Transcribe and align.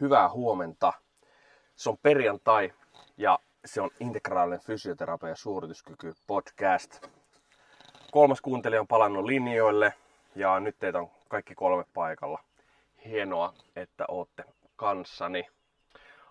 Hyvää 0.00 0.28
huomenta. 0.28 0.92
Se 1.76 1.90
on 1.90 1.98
perjantai 2.02 2.72
ja 3.16 3.38
se 3.64 3.80
on 3.80 3.90
integraalinen 4.00 4.60
fysioterapia 4.60 5.28
ja 5.28 5.36
suorituskyky 5.36 6.14
podcast. 6.26 7.06
Kolmas 8.10 8.40
kuuntelija 8.40 8.80
on 8.80 8.86
palannut 8.86 9.24
linjoille 9.24 9.94
ja 10.34 10.60
nyt 10.60 10.78
teitä 10.78 10.98
on 10.98 11.10
kaikki 11.28 11.54
kolme 11.54 11.84
paikalla. 11.94 12.44
Hienoa, 13.04 13.54
että 13.76 14.04
ootte 14.08 14.44
kanssani. 14.76 15.46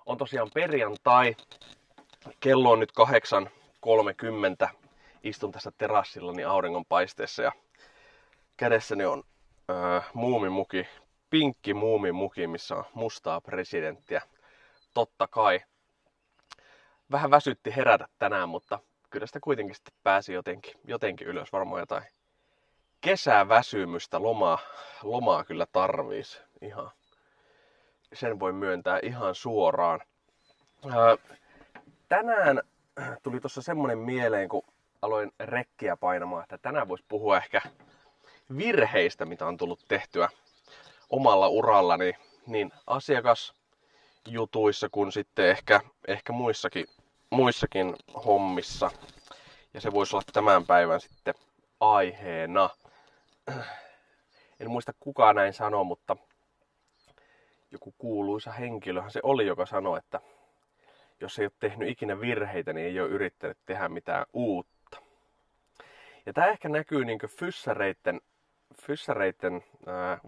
On 0.05 0.17
tosiaan 0.17 0.49
perjantai. 0.53 1.35
Kello 2.39 2.71
on 2.71 2.79
nyt 2.79 2.91
8.30. 4.65 4.69
Istun 5.23 5.51
tässä 5.51 5.71
terassillani 5.77 6.43
auringonpaisteessa 6.43 7.43
ja 7.43 7.51
kädessäni 8.57 9.05
on 9.05 9.23
äh, 9.71 10.09
muumimuki 10.13 10.87
pinkki 11.29 11.73
muumimuki, 11.73 12.47
missä 12.47 12.75
on 12.75 12.83
mustaa 12.93 13.41
presidenttiä. 13.41 14.21
Totta 14.93 15.27
kai. 15.27 15.59
Vähän 17.11 17.31
väsytti 17.31 17.75
herätä 17.75 18.07
tänään, 18.19 18.49
mutta 18.49 18.79
kyllä 19.09 19.27
sitä 19.27 19.39
kuitenkin 19.39 19.75
sitten 19.75 19.93
pääsi 20.03 20.33
jotenkin, 20.33 20.73
jotenkin 20.85 21.27
ylös. 21.27 21.53
Varmaan 21.53 21.79
jotain 21.79 22.03
kesäväsymystä, 23.01 24.21
lomaa, 24.21 24.59
lomaa 25.03 25.43
kyllä 25.43 25.65
tarviis. 25.71 26.41
Ihan. 26.61 26.91
Sen 28.13 28.39
voi 28.39 28.53
myöntää 28.53 28.99
ihan 29.03 29.35
suoraan. 29.35 29.99
tänään 32.09 32.61
tuli 33.23 33.39
tuossa 33.39 33.61
semmonen 33.61 33.97
mieleen, 33.97 34.49
kun 34.49 34.63
aloin 35.01 35.31
rekkiä 35.39 35.97
painamaan, 35.97 36.43
että 36.43 36.57
tänään 36.57 36.87
voisi 36.87 37.05
puhua 37.07 37.37
ehkä 37.37 37.61
virheistä, 38.57 39.25
mitä 39.25 39.45
on 39.45 39.57
tullut 39.57 39.85
tehtyä 39.87 40.29
omalla 41.09 41.47
urallani 41.47 42.13
niin 42.47 42.71
asiakasjutuissa 42.87 44.89
kuin 44.91 45.11
sitten 45.11 45.49
ehkä, 45.49 45.81
ehkä 46.07 46.33
muissakin, 46.33 46.85
muissakin 47.29 47.95
hommissa. 48.25 48.91
Ja 49.73 49.81
se 49.81 49.91
voisi 49.91 50.15
olla 50.15 50.25
tämän 50.33 50.65
päivän 50.65 51.01
sitten 51.01 51.33
aiheena. 51.79 52.69
En 54.59 54.69
muista 54.69 54.93
kuka 54.99 55.33
näin 55.33 55.53
sanoi, 55.53 55.85
mutta 55.85 56.17
joku 57.71 57.93
kuuluisa 57.97 58.51
henkilöhän 58.51 59.11
se 59.11 59.19
oli, 59.23 59.47
joka 59.47 59.65
sanoi, 59.65 59.97
että 59.97 60.21
jos 61.19 61.39
ei 61.39 61.45
ole 61.45 61.51
tehnyt 61.59 61.89
ikinä 61.89 62.19
virheitä, 62.19 62.73
niin 62.73 62.87
ei 62.87 62.99
ole 62.99 63.09
yrittänyt 63.09 63.57
tehdä 63.65 63.89
mitään 63.89 64.25
uutta. 64.33 65.01
Ja 66.25 66.33
tämä 66.33 66.47
ehkä 66.47 66.69
näkyy 66.69 67.05
niin 67.05 67.19
fyssäreiden 67.27 68.21
fyssareiden 68.81 69.63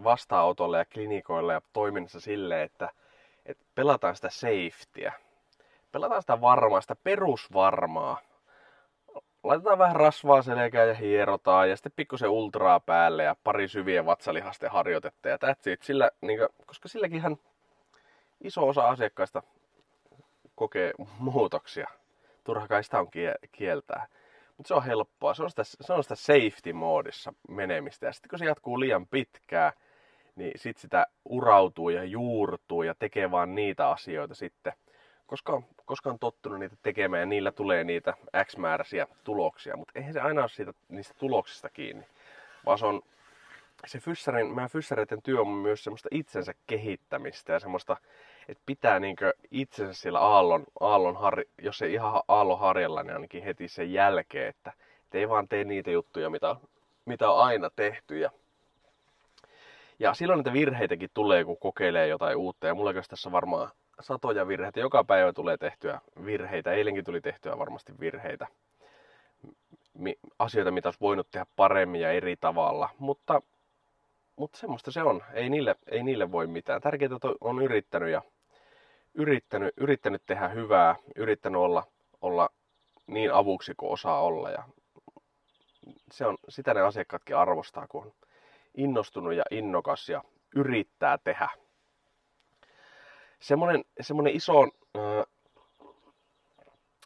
vastaanotolle 0.04 0.78
ja 0.78 0.86
klinikoille 0.86 1.54
ja 1.54 1.62
toiminnassa 1.74 2.20
silleen, 2.20 2.62
että, 2.62 2.90
että 3.46 3.64
pelataan 3.76 4.16
sitä 4.16 4.30
safetyä. 4.30 5.14
Pelataan 5.92 6.22
sitä 6.22 6.42
varmaa, 6.42 6.82
sitä 6.82 6.96
perusvarmaa. 7.04 8.20
Laitetaan 9.44 9.78
vähän 9.78 9.96
rasvaa 9.96 10.42
selkään 10.42 10.88
ja 10.88 10.94
hierotaan 10.94 11.70
ja 11.70 11.76
sitten 11.76 11.92
pikkusen 11.96 12.30
ultraa 12.30 12.80
päälle 12.80 13.24
ja 13.24 13.36
pari 13.44 13.68
syviä 13.68 14.06
vatsalihasten 14.06 14.72
harjoitetta 14.72 15.30
ja 15.30 15.36
that's 15.38 15.72
it. 15.72 15.82
Sillä, 15.82 16.12
niin 16.22 16.40
kuin, 16.40 16.50
koska 16.66 16.88
silläkin 16.88 17.38
iso 18.42 18.68
osa 18.68 18.88
asiakkaista 18.90 19.44
kokee 20.56 20.94
muutoksia. 21.20 21.88
Turha 22.44 22.68
kai 22.68 22.84
sitä 22.84 23.00
on 23.00 23.08
kieltää. 23.52 24.08
Mutta 24.60 24.68
se 24.68 24.74
on 24.74 24.86
helppoa. 24.86 25.34
Se 25.34 25.44
on 25.44 25.50
sitä, 25.50 25.64
se 25.64 25.94
on 25.94 26.04
sitä 26.04 26.16
safety-moodissa 26.16 27.34
menemistä. 27.50 28.06
Ja 28.06 28.14
sitten 28.14 28.30
kun 28.30 28.40
se 28.40 28.46
jatkuu 28.46 28.80
liian 28.80 29.08
pitkään, 29.08 29.74
niin 30.36 30.52
sitten 30.56 30.82
sitä 30.82 31.08
urautuu 31.26 31.90
ja 31.90 32.04
juurtuu 32.04 32.84
ja 32.84 32.96
tekee 32.96 33.32
vaan 33.32 33.56
niitä 33.56 33.90
asioita 33.90 34.36
sitten. 34.36 34.74
Koska, 35.28 35.62
koska 35.86 36.10
on 36.10 36.20
tottunut 36.20 36.60
niitä 36.60 36.76
tekemään 36.84 37.20
ja 37.20 37.26
niillä 37.26 37.52
tulee 37.52 37.84
niitä 37.84 38.14
X-määräisiä 38.46 39.08
tuloksia. 39.24 39.78
Mutta 39.78 39.92
eihän 39.96 40.14
se 40.14 40.20
aina 40.20 40.42
ole 40.42 40.50
siitä, 40.50 40.74
niistä 40.90 41.14
tuloksista 41.18 41.70
kiinni. 41.70 42.06
Vaan 42.66 42.80
se 42.80 42.86
on 42.86 43.02
se 43.86 44.00
fyssarin, 44.00 44.56
meidän 44.56 44.70
fyssareiden 44.70 45.22
työ 45.22 45.42
on 45.42 45.48
myös 45.48 45.84
semmoista 45.84 46.10
itsensä 46.12 46.54
kehittämistä 46.68 47.54
ja 47.54 47.60
semmoista 47.60 47.98
että 48.50 48.64
pitää 48.66 49.00
niinkö 49.00 49.34
itsensä 49.52 50.02
siellä 50.02 50.20
aallon, 50.20 50.64
aallon 50.80 51.16
har, 51.16 51.44
jos 51.62 51.82
ei 51.82 51.94
ihan 51.94 52.22
aallon 52.28 52.60
harjalla, 52.60 53.04
niin 53.04 53.14
ainakin 53.14 53.44
heti 53.44 53.68
sen 53.68 53.94
jälkeen, 53.94 54.50
että, 54.50 54.74
että 55.04 55.18
ei 55.18 55.30
vaan 55.30 55.48
tee 55.48 55.64
niitä 55.64 55.92
juttuja, 55.92 56.30
mitä, 56.30 56.56
mitä 57.06 57.32
on 57.32 57.44
aina 57.44 57.70
tehty. 57.76 58.20
Ja, 58.20 58.32
ja 60.00 60.14
silloin 60.14 60.38
niitä 60.38 60.54
virheitäkin 60.54 61.10
tulee, 61.14 61.44
kun 61.44 61.58
kokeilee 61.58 62.08
jotain 62.08 62.38
uutta. 62.38 62.68
Ja 62.68 62.76
mulla 62.76 62.94
tässä 63.10 63.32
varmaan 63.32 63.70
satoja 64.00 64.48
virheitä. 64.48 64.80
Joka 64.80 65.04
päivä 65.04 65.34
tulee 65.34 65.58
tehtyä 65.58 66.02
virheitä. 66.26 66.72
Eilenkin 66.72 67.06
tuli 67.06 67.22
tehtyä 67.22 67.58
varmasti 67.58 67.94
virheitä. 68.00 68.48
Asioita, 70.40 70.72
mitä 70.72 70.88
olisi 70.88 71.00
voinut 71.02 71.28
tehdä 71.32 71.46
paremmin 71.56 72.02
ja 72.02 72.12
eri 72.12 72.36
tavalla. 72.36 72.90
Mutta, 73.00 73.42
mutta 74.36 74.58
semmoista 74.58 74.92
se 74.92 75.04
on. 75.04 75.24
Ei 75.34 75.50
niille, 75.50 75.76
ei 75.92 76.04
niille 76.04 76.32
voi 76.32 76.48
mitään. 76.48 76.82
Tärkeintä 76.82 77.16
on 77.42 77.62
yrittänyt 77.62 78.10
ja 78.10 78.22
yrittänyt, 79.14 79.74
yrittänyt 79.78 80.22
tehdä 80.26 80.48
hyvää, 80.48 80.96
yrittänyt 81.16 81.62
olla, 81.62 81.88
olla 82.22 82.50
niin 83.08 83.34
avuksi 83.34 83.74
kuin 83.78 83.92
osaa 83.92 84.22
olla. 84.22 84.50
Ja 84.50 84.64
se 86.12 86.26
on, 86.26 86.38
sitä 86.50 86.74
ne 86.74 86.82
asiakkaatkin 86.82 87.38
arvostaa, 87.38 87.88
kun 87.88 88.06
on 88.06 88.12
innostunut 88.76 89.34
ja 89.34 89.44
innokas 89.52 90.10
ja 90.10 90.24
yrittää 90.56 91.18
tehdä. 91.18 91.50
Semmoinen, 93.40 93.84
semmoinen 94.02 94.36
iso, 94.36 94.64
äh, 94.64 95.26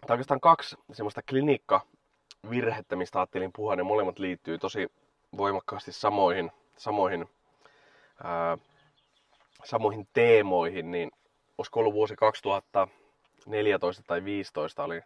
tai 0.08 0.13
oikeastaan 0.13 0.40
kaksi 0.40 0.75
semmoista 0.92 1.22
klinikkavirhettä, 1.30 2.96
mistä 2.96 3.19
ajattelin 3.19 3.52
puhua, 3.56 3.75
ne 3.75 3.84
molemmat 3.84 4.19
liittyy 4.19 4.58
tosi 4.58 4.92
voimakkaasti 5.38 5.92
samoihin, 5.92 6.52
samoihin, 6.78 7.30
ää, 8.24 8.58
samoihin 9.63 10.08
teemoihin, 10.13 10.92
niin 10.92 11.12
olisiko 11.58 11.80
ollut 11.80 11.94
vuosi 11.94 12.16
2014 12.16 14.03
tai 14.08 14.19
2015, 14.19 14.84
oli, 14.84 15.02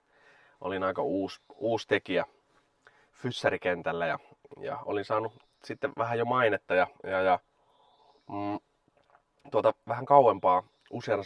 olin 0.61 0.83
aika 0.83 1.01
uusi, 1.01 1.41
uusi 1.55 1.87
tekijä 1.87 2.25
fyssarikentällä 3.13 4.07
ja, 4.07 4.19
ja 4.59 4.79
olin 4.85 5.05
saanut 5.05 5.33
sitten 5.63 5.91
vähän 5.97 6.17
jo 6.19 6.25
mainetta 6.25 6.75
ja, 6.75 6.87
ja, 7.03 7.21
ja 7.21 7.39
mm, 8.29 8.59
tuota, 9.51 9.73
vähän 9.87 10.05
kauempaa 10.05 10.63
usean, 10.91 11.19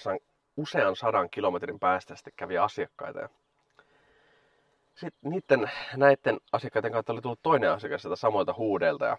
usean 0.58 0.96
sadan 0.96 1.30
kilometrin 1.30 1.80
päästä 1.80 2.16
sitten 2.16 2.34
kävi 2.36 2.58
asiakkaita. 2.58 3.20
Ja 3.20 3.30
sitten 4.96 5.32
niiden, 5.32 5.72
näiden 5.96 6.40
asiakkaiden 6.52 6.92
kautta 6.92 7.14
oli 7.14 7.22
tullut 7.22 7.44
toinen 7.44 7.72
asiakas 7.72 8.02
sieltä 8.02 8.16
samoilta 8.16 8.54
huudelta 8.54 9.06
ja 9.06 9.18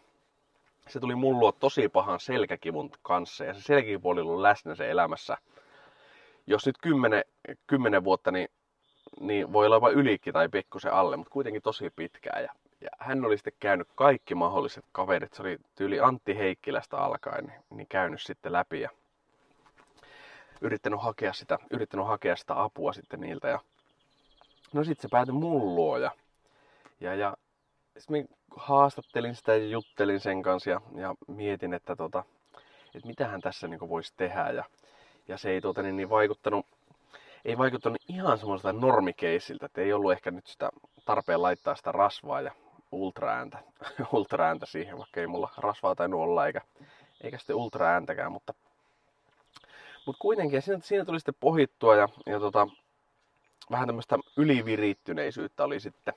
se 0.89 1.01
tuli 1.01 1.15
mullua 1.15 1.53
tosi 1.53 1.89
pahan 1.89 2.21
selkäkivun 2.21 2.91
kanssa 3.03 3.45
ja 3.45 3.55
se 3.55 3.61
selkäkivu 3.61 4.09
oli 4.09 4.21
ollut 4.21 4.41
läsnä 4.41 4.75
se 4.75 4.91
elämässä– 4.91 5.37
jos 6.47 6.67
nyt 6.67 6.79
kymmenen, 6.83 7.25
kymmenen 7.67 8.05
vuotta, 8.05 8.31
niin, 8.31 8.49
niin 9.21 9.53
voi 9.53 9.67
olla 9.67 9.77
jopa 9.77 9.91
ylikin 9.91 10.33
tai 10.33 10.49
pikkusen 10.49 10.93
alle, 10.93 11.17
mutta 11.17 11.33
kuitenkin 11.33 11.63
tosi 11.63 11.91
pitkään. 11.97 12.43
Ja, 12.43 12.53
ja 12.81 12.91
hän 12.99 13.25
oli 13.25 13.37
sitten 13.37 13.53
käynyt 13.61 13.89
kaikki 13.95 14.35
mahdolliset 14.35 14.85
kaverit, 14.93 15.35
se 15.35 15.43
oli 15.43 15.59
tyyli 15.75 16.01
Antti 16.01 16.39
Heikkilästä 16.39 16.99
alkaen, 16.99 17.45
niin, 17.47 17.61
niin 17.71 17.87
käynyt 17.89 18.23
sitten 18.23 18.53
läpi 18.53 18.81
ja 18.81 18.91
yrittänyt 20.61 21.03
hakea 21.03 21.33
sitä, 21.33 21.59
yrittänyt 21.71 22.07
hakea 22.07 22.37
sitä 22.37 22.63
apua 22.63 22.93
sitten 22.93 23.21
niiltä. 23.21 23.49
Ja, 23.49 23.61
no 24.73 24.85
sitten 24.85 25.03
se 25.03 25.09
päätyi 25.11 25.35
mun 25.35 25.75
luo 25.75 25.99
ja, 25.99 26.11
ja, 27.01 27.15
ja 27.15 27.37
sitten 27.99 28.29
haastattelin 28.57 29.35
sitä 29.35 29.56
ja 29.56 29.67
juttelin 29.67 30.21
sen 30.21 30.43
kanssa 30.43 30.71
ja, 30.71 30.81
ja 30.97 31.15
mietin, 31.29 31.75
että, 31.75 31.97
tota, 31.97 32.25
että 32.95 33.09
mitä 33.09 33.29
hän 33.29 33.41
tässä 33.41 33.69
niin 33.69 33.88
voisi 33.88 34.12
tehdä. 34.17 34.50
Ja, 34.50 34.65
ja 35.29 35.39
se 35.39 35.51
ei 35.51 35.61
tuota, 35.61 35.83
niin, 35.83 35.97
niin 35.97 36.11
vaikuttanut, 36.11 36.67
ei 37.45 37.59
vaikuttanut 37.59 38.03
ihan 38.09 38.39
semmoiselta 38.39 38.81
normikeisiltä, 38.81 39.67
että 39.67 39.81
ei 39.81 39.93
ollut 39.93 40.13
ehkä 40.13 40.31
nyt 40.31 40.47
sitä 40.47 40.71
tarpeen 41.05 41.43
laittaa 41.43 41.75
sitä 41.75 41.93
rasvaa 41.93 42.41
ja 42.41 42.53
ultraääntä, 42.93 43.59
ultraääntä 44.13 44.67
siihen, 44.67 44.99
vaikka 44.99 45.21
ei 45.21 45.27
mulla 45.27 45.51
rasvaa 45.57 45.95
tainnut 45.95 46.21
olla 46.21 46.47
eikä, 46.47 46.61
eikä 47.21 47.39
sitten 47.39 47.57
ultraääntäkään, 47.57 48.33
mutta, 48.33 48.55
mutta 50.07 50.21
kuitenkin 50.21 50.63
siinä, 50.63 50.81
siinä 50.83 51.05
tuli 51.05 51.21
sitten 51.21 51.35
pohittua 51.41 51.97
ja, 51.97 52.09
ja 52.27 52.41
tota, 52.41 52.69
vähän 53.71 53.89
tämmöistä 53.89 54.19
ylivirittyneisyyttä 54.37 55.65
oli 55.65 55.81
sitten, 55.81 56.15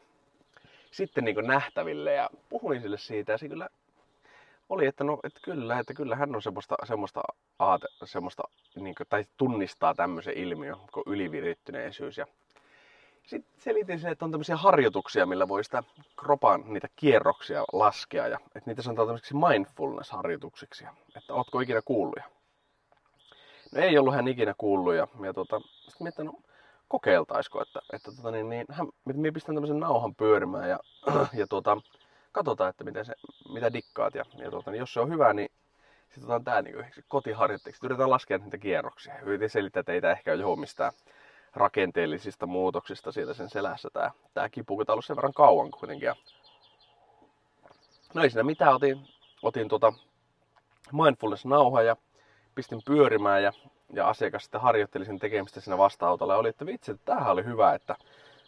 sitten 0.91 1.23
niin 1.23 1.47
nähtäville 1.47 2.13
ja 2.13 2.29
puhuin 2.49 2.81
sille 2.81 2.97
siitä 2.97 3.31
ja 3.31 3.37
se 3.37 3.49
kyllä 3.49 3.69
oli, 4.69 4.85
että 4.85 5.03
no, 5.03 5.19
että 5.23 5.39
kyllä, 5.43 5.79
että 5.79 5.93
kyllä 5.93 6.15
hän 6.15 6.35
on 6.35 6.41
semmoista, 6.41 6.75
semmoista, 6.83 7.21
aate, 7.59 7.87
semmoista 8.05 8.43
niin 8.75 8.95
kuin, 8.95 9.07
tai 9.09 9.25
tunnistaa 9.37 9.93
tämmöisen 9.93 10.37
ilmiön 10.37 10.77
kuin 10.93 11.03
ylivirittyneisyys. 11.07 12.17
Ja 12.17 12.25
sitten 13.27 13.61
selitin 13.61 13.99
sen, 13.99 14.11
että 14.11 14.25
on 14.25 14.31
tämmöisiä 14.31 14.57
harjoituksia, 14.57 15.25
millä 15.25 15.47
voi 15.47 15.63
sitä 15.63 15.83
kropan 16.19 16.63
niitä 16.67 16.87
kierroksia 16.95 17.63
laskea. 17.73 18.27
Ja 18.27 18.39
että 18.45 18.69
niitä 18.69 18.81
sanotaan 18.81 19.07
tämmöisiksi 19.07 19.33
mindfulness-harjoituksiksi. 19.33 20.85
Että 21.17 21.33
ootko 21.33 21.59
ikinä 21.59 21.81
kuullut? 21.85 22.19
No 23.71 23.81
ei 23.81 23.97
ollut 23.97 24.13
hän 24.13 24.27
ikinä 24.27 24.53
kuullut 24.57 24.93
ja, 24.93 25.07
ja 25.23 25.33
tota, 25.33 25.59
sitten 25.59 26.03
mietin, 26.03 26.25
no 26.25 26.33
kokeiltaisiko, 26.87 27.61
että, 27.61 27.79
että 27.93 28.11
tota, 28.11 28.31
niin, 28.31 28.49
niin, 28.49 28.65
hän, 28.71 28.87
minä 29.05 29.31
pistän 29.31 29.55
tämmöisen 29.55 29.79
nauhan 29.79 30.15
pyörimään 30.15 30.69
ja, 30.69 30.79
ja 31.39 31.47
tota, 31.47 31.77
katsotaan, 32.35 32.69
että 32.69 32.83
miten 32.83 33.05
se, 33.05 33.13
mitä 33.53 33.73
dikkaat. 33.73 34.15
Ja, 34.15 34.25
ja 34.37 34.51
tota, 34.51 34.71
niin 34.71 34.79
jos 34.79 34.93
se 34.93 34.99
on 34.99 35.09
hyvä, 35.09 35.33
niin 35.33 35.51
sitten 36.09 36.23
otetaan 36.23 36.43
tää 36.43 36.61
niin 36.61 36.85
kotiharjoitteeksi. 37.07 37.85
Yritetään 37.85 38.09
laskea 38.09 38.37
niitä 38.37 38.57
kierroksia. 38.57 39.19
Yritetään 39.19 39.49
selittää, 39.49 39.79
että 39.79 39.91
ei 39.91 40.01
tämä 40.01 40.13
ehkä 40.13 40.33
ole 40.33 40.59
mistään 40.59 40.91
rakenteellisista 41.53 42.45
muutoksista 42.45 43.11
siitä 43.11 43.33
sen 43.33 43.49
selässä. 43.49 43.89
Tämä, 43.93 44.11
tämä 44.33 44.49
kipu, 44.49 44.75
kun 44.75 44.85
tämä 44.85 44.93
on 44.93 44.95
ollut 44.95 45.05
sen 45.05 45.15
verran 45.15 45.33
kauan 45.33 45.71
kuitenkin. 45.71 46.05
Ja... 46.05 46.15
No 48.13 48.23
ei 48.23 48.29
siinä 48.29 48.43
mitään, 48.43 48.75
otin, 48.75 49.07
otin 49.43 49.67
tota 49.67 49.93
mindfulness-nauha 50.91 51.81
ja 51.81 51.95
pistin 52.55 52.81
pyörimään 52.85 53.43
ja, 53.43 53.53
ja 53.93 54.09
asiakas 54.09 54.43
sitten 54.43 54.61
harjoitteli 54.61 55.05
sen 55.05 55.19
tekemistä 55.19 55.61
siinä 55.61 55.77
vasta-autolla 55.77 56.33
ja 56.33 56.39
oli, 56.39 56.49
että 56.49 56.65
vitsi, 56.65 56.91
että 56.91 57.05
tämähän 57.05 57.33
oli 57.33 57.45
hyvä, 57.45 57.73
että, 57.73 57.95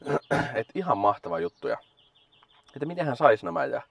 että 0.59 0.73
ihan 0.75 0.97
mahtava 0.97 1.39
juttu 1.39 1.67
ja 1.67 1.77
että 2.77 2.85
miten 2.85 3.05
hän 3.05 3.15
saisi 3.15 3.45
nämä 3.45 3.65
ja 3.65 3.81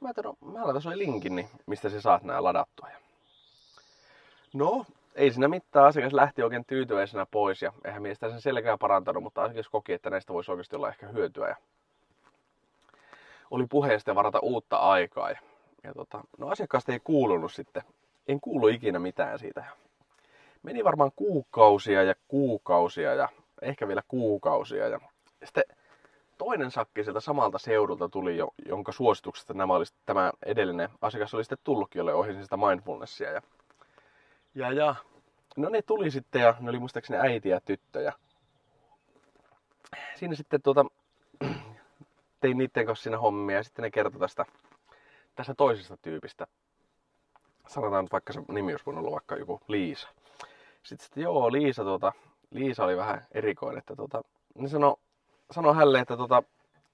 mä 0.00 0.08
ajattelin, 0.08 0.36
no, 0.40 0.52
mä 0.52 0.64
laitan 0.64 0.82
sulle 0.82 0.98
linkin, 0.98 1.36
niin 1.36 1.48
mistä 1.66 1.88
sä 1.88 2.00
saat 2.00 2.22
nämä 2.22 2.42
ladattua. 2.42 2.88
No, 4.54 4.86
ei 5.14 5.32
siinä 5.32 5.48
mitään. 5.48 5.86
Asiakas 5.86 6.12
lähti 6.12 6.42
oikein 6.42 6.64
tyytyväisenä 6.64 7.26
pois 7.30 7.62
ja 7.62 7.72
eihän 7.84 8.02
miestä 8.02 8.30
sen 8.30 8.40
selkää 8.40 8.78
parantanut, 8.78 9.22
mutta 9.22 9.42
asiakas 9.42 9.68
koki, 9.68 9.92
että 9.92 10.10
näistä 10.10 10.32
voisi 10.32 10.50
oikeasti 10.50 10.76
olla 10.76 10.88
ehkä 10.88 11.08
hyötyä. 11.08 11.48
Ja 11.48 11.56
oli 13.50 13.66
puheesta 13.66 14.14
varata 14.14 14.38
uutta 14.38 14.76
aikaa. 14.76 15.30
Ja, 15.30 15.38
ja 15.84 15.94
tota, 15.94 16.20
no 16.38 16.48
asiakkaasta 16.48 16.92
ei 16.92 17.00
kuulunut 17.04 17.52
sitten. 17.52 17.82
En 18.28 18.40
kuulu 18.40 18.68
ikinä 18.68 18.98
mitään 18.98 19.38
siitä. 19.38 19.64
Meni 20.62 20.84
varmaan 20.84 21.10
kuukausia 21.16 22.02
ja 22.02 22.14
kuukausia 22.28 23.14
ja 23.14 23.28
ehkä 23.62 23.88
vielä 23.88 24.02
kuukausia. 24.08 24.88
Ja 24.88 25.00
sitten 25.44 25.64
toinen 26.38 26.70
sakki 26.70 27.04
sieltä 27.04 27.20
samalta 27.20 27.58
seudulta 27.58 28.08
tuli, 28.08 28.36
jo, 28.36 28.48
jonka 28.66 28.92
suosituksesta 28.92 29.54
nämä 29.54 29.74
olisi, 29.74 29.94
tämä 30.06 30.32
edellinen 30.46 30.88
asiakas 31.00 31.34
oli 31.34 31.44
sitten 31.44 31.58
tullutkin, 31.64 32.00
jolle 32.00 32.14
ohjasin 32.14 32.42
sitä 32.42 32.56
mindfulnessia. 32.56 33.32
Ja, 33.32 33.40
ja, 34.54 34.72
ja 34.72 34.94
no 35.56 35.68
ne 35.68 35.82
tuli 35.82 36.10
sitten 36.10 36.42
ja 36.42 36.54
ne 36.60 36.70
oli 36.70 36.78
muistaakseni 36.78 37.20
äiti 37.20 37.48
ja 37.48 37.60
tyttö. 37.60 38.00
Ja 38.02 38.12
siinä 40.14 40.34
sitten 40.34 40.62
tuota, 40.62 40.84
tein 42.40 42.58
niiden 42.58 42.86
kanssa 42.86 43.02
siinä 43.02 43.18
hommia 43.18 43.56
ja 43.56 43.62
sitten 43.62 43.82
ne 43.82 43.90
kertoi 43.90 44.20
tästä, 44.20 44.46
tästä 45.34 45.54
toisesta 45.54 45.96
tyypistä. 45.96 46.46
Sanotaan 47.66 48.04
nyt 48.04 48.12
vaikka 48.12 48.32
se 48.32 48.40
nimi 48.48 48.72
olisi 48.72 48.86
voinut 48.86 49.04
olla 49.04 49.12
vaikka 49.12 49.36
joku 49.36 49.60
Liisa. 49.68 50.08
Sitten, 50.82 51.04
sitten 51.04 51.22
joo, 51.22 51.52
Liisa, 51.52 51.84
tuota, 51.84 52.12
Liisa 52.50 52.84
oli 52.84 52.96
vähän 52.96 53.26
erikoinen, 53.32 53.78
että 53.78 53.96
tuota, 53.96 54.22
ne 54.54 54.68
sanoi 54.68 54.96
sanoi 55.50 55.74
hänelle, 55.74 55.98
että 55.98 56.16
tota, 56.16 56.42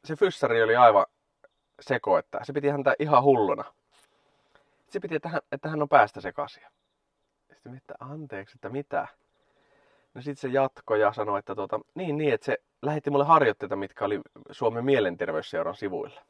se 0.04 0.16
fyssari 0.16 0.62
oli 0.62 0.76
aivan 0.76 1.06
seko, 1.80 2.18
että 2.18 2.40
se 2.42 2.52
piti 2.52 2.68
häntä 2.68 2.94
ihan 2.98 3.22
hulluna. 3.22 3.64
Se 4.88 5.00
piti, 5.00 5.14
että 5.14 5.28
hän, 5.28 5.40
että 5.52 5.68
hän 5.68 5.82
on 5.82 5.88
päästä 5.88 6.20
sekaisin. 6.20 6.62
Sitten 7.52 7.76
että 7.76 7.94
anteeksi, 8.00 8.56
että 8.56 8.68
mitä? 8.68 9.08
No 10.14 10.22
sitten 10.22 10.40
se 10.40 10.48
jatkoi 10.48 11.00
ja 11.00 11.12
sanoi, 11.12 11.38
että 11.38 11.54
tota, 11.54 11.80
niin, 11.94 12.18
niin, 12.18 12.34
että 12.34 12.44
se 12.44 12.58
lähetti 12.82 13.10
mulle 13.10 13.24
harjoitteita, 13.24 13.76
mitkä 13.76 14.04
oli 14.04 14.20
Suomen 14.50 14.84
mielenterveysseuran 14.84 15.76
sivuilla. 15.76 16.20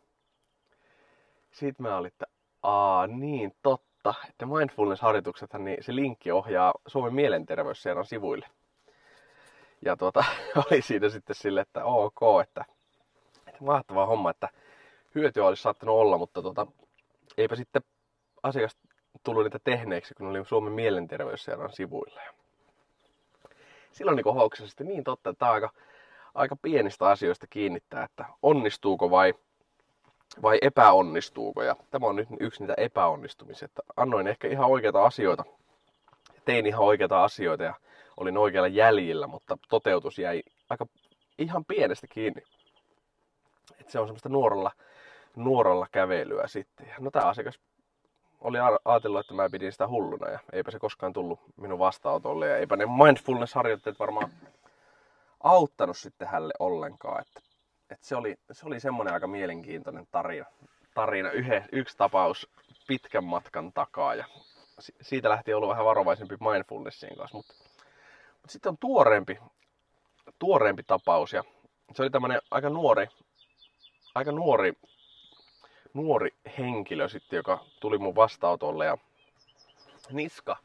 Sitten 1.52 1.86
mä 1.86 1.96
olin, 1.96 2.08
että 2.08 2.26
aa 2.62 3.06
niin, 3.06 3.56
totta, 3.62 4.14
että 4.28 4.46
mindfulness-harjoituksethan, 4.46 5.64
niin 5.64 5.82
se 5.84 5.94
linkki 5.94 6.32
ohjaa 6.32 6.72
Suomen 6.86 7.14
mielenterveysseuran 7.14 8.04
sivuille. 8.04 8.46
Ja 9.84 9.96
tuota, 9.96 10.24
oli 10.66 10.82
siinä 10.82 11.08
sitten 11.08 11.36
sille, 11.36 11.60
että 11.60 11.84
ok, 11.84 12.20
että, 12.42 12.64
että 13.46 13.64
mahtava 13.64 14.06
homma, 14.06 14.30
että 14.30 14.48
hyötyä 15.14 15.46
olisi 15.46 15.62
saattanut 15.62 15.96
olla, 15.96 16.18
mutta 16.18 16.42
tuota, 16.42 16.66
eipä 17.38 17.56
sitten 17.56 17.82
asiakas 18.42 18.76
tullut 19.22 19.44
niitä 19.44 19.58
tehneeksi, 19.64 20.14
kun 20.14 20.26
oli 20.26 20.44
Suomen 20.44 20.72
mielenterveysseuran 20.72 21.72
sivuilla. 21.72 22.20
Silloin 23.92 24.16
niin 24.16 24.34
hoksasi 24.34 24.68
sitten 24.68 24.88
niin 24.88 25.04
totta, 25.04 25.30
että 25.30 25.38
tämä 25.38 25.52
aika, 25.52 25.70
aika 26.34 26.56
pienistä 26.56 27.08
asioista 27.08 27.46
kiinnittää, 27.46 28.04
että 28.04 28.24
onnistuuko 28.42 29.10
vai, 29.10 29.34
vai 30.42 30.58
epäonnistuuko. 30.62 31.62
Ja 31.62 31.76
tämä 31.90 32.06
on 32.06 32.16
nyt 32.16 32.28
yksi 32.40 32.60
niitä 32.60 32.74
epäonnistumisia, 32.76 33.66
että 33.66 33.82
annoin 33.96 34.26
ehkä 34.26 34.48
ihan 34.48 34.70
oikeita 34.70 35.04
asioita, 35.04 35.44
tein 36.44 36.66
ihan 36.66 36.84
oikeita 36.84 37.24
asioita 37.24 37.64
ja 37.64 37.74
olin 38.16 38.38
oikealla 38.38 38.68
jäljillä, 38.68 39.26
mutta 39.26 39.58
toteutus 39.68 40.18
jäi 40.18 40.42
aika 40.70 40.86
ihan 41.38 41.64
pienestä 41.64 42.06
kiinni. 42.06 42.42
Et 43.80 43.90
se 43.90 43.98
on 43.98 44.06
semmoista 44.06 44.28
nuoralla, 44.28 44.70
nuoralla 45.36 45.86
kävelyä 45.92 46.46
sitten. 46.46 46.94
No 47.00 47.10
tämä 47.10 47.26
asiakas 47.26 47.58
oli 48.40 48.58
ajatellut, 48.84 49.20
että 49.20 49.34
mä 49.34 49.50
pidin 49.50 49.72
sitä 49.72 49.88
hulluna 49.88 50.30
ja 50.30 50.38
eipä 50.52 50.70
se 50.70 50.78
koskaan 50.78 51.12
tullut 51.12 51.40
minun 51.56 51.78
vastaanotolle 51.78 52.48
ja 52.48 52.56
eipä 52.56 52.76
ne 52.76 52.84
mindfulness-harjoitteet 52.86 53.98
varmaan 53.98 54.30
auttanut 55.42 55.96
sitten 55.96 56.28
hälle 56.28 56.52
ollenkaan. 56.58 57.20
Että, 57.20 57.40
että 57.90 58.06
se, 58.06 58.16
oli, 58.16 58.36
se 58.52 58.66
oli 58.66 58.80
semmoinen 58.80 59.14
aika 59.14 59.26
mielenkiintoinen 59.26 60.06
tarina. 60.10 60.46
tarina 60.94 61.30
yhe, 61.30 61.64
yksi 61.72 61.96
tapaus 61.96 62.50
pitkän 62.88 63.24
matkan 63.24 63.72
takaa 63.72 64.14
ja 64.14 64.24
siitä 65.00 65.28
lähti 65.28 65.54
ollut 65.54 65.70
vähän 65.70 65.84
varovaisempi 65.84 66.36
mindfulnessin 66.40 67.16
kanssa, 67.16 67.36
mutta 67.36 67.54
sitten 68.48 68.70
on 68.70 68.78
tuoreempi, 68.78 69.38
tuoreempi 70.38 70.82
tapaus 70.82 71.32
ja 71.32 71.44
se 71.94 72.02
oli 72.02 72.10
tämmöinen 72.10 72.40
aika 72.50 72.70
nuori, 72.70 73.06
aika 74.14 74.32
nuori, 74.32 74.72
nuori 75.94 76.34
henkilö 76.58 77.08
sitten, 77.08 77.36
joka 77.36 77.64
tuli 77.80 77.98
mun 77.98 78.16
vastaanotolle 78.16 78.86
ja 78.86 78.98
niska, 80.10 80.56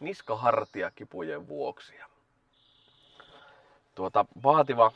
niskahartia 0.00 0.90
kipujen 0.90 1.48
vuoksi. 1.48 1.96
Ja 1.96 2.06
tuota, 3.94 4.24
vaativa, 4.42 4.92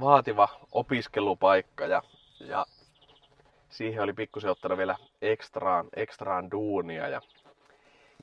vaativa 0.00 0.48
opiskelupaikka 0.72 1.86
ja, 1.86 2.02
ja 2.40 2.66
siihen 3.68 4.02
oli 4.02 4.12
pikkusen 4.12 4.50
ottanut 4.50 4.78
vielä 4.78 4.96
ekstraan, 5.22 5.88
ekstraan 5.96 6.50
duunia 6.50 7.08
ja, 7.08 7.20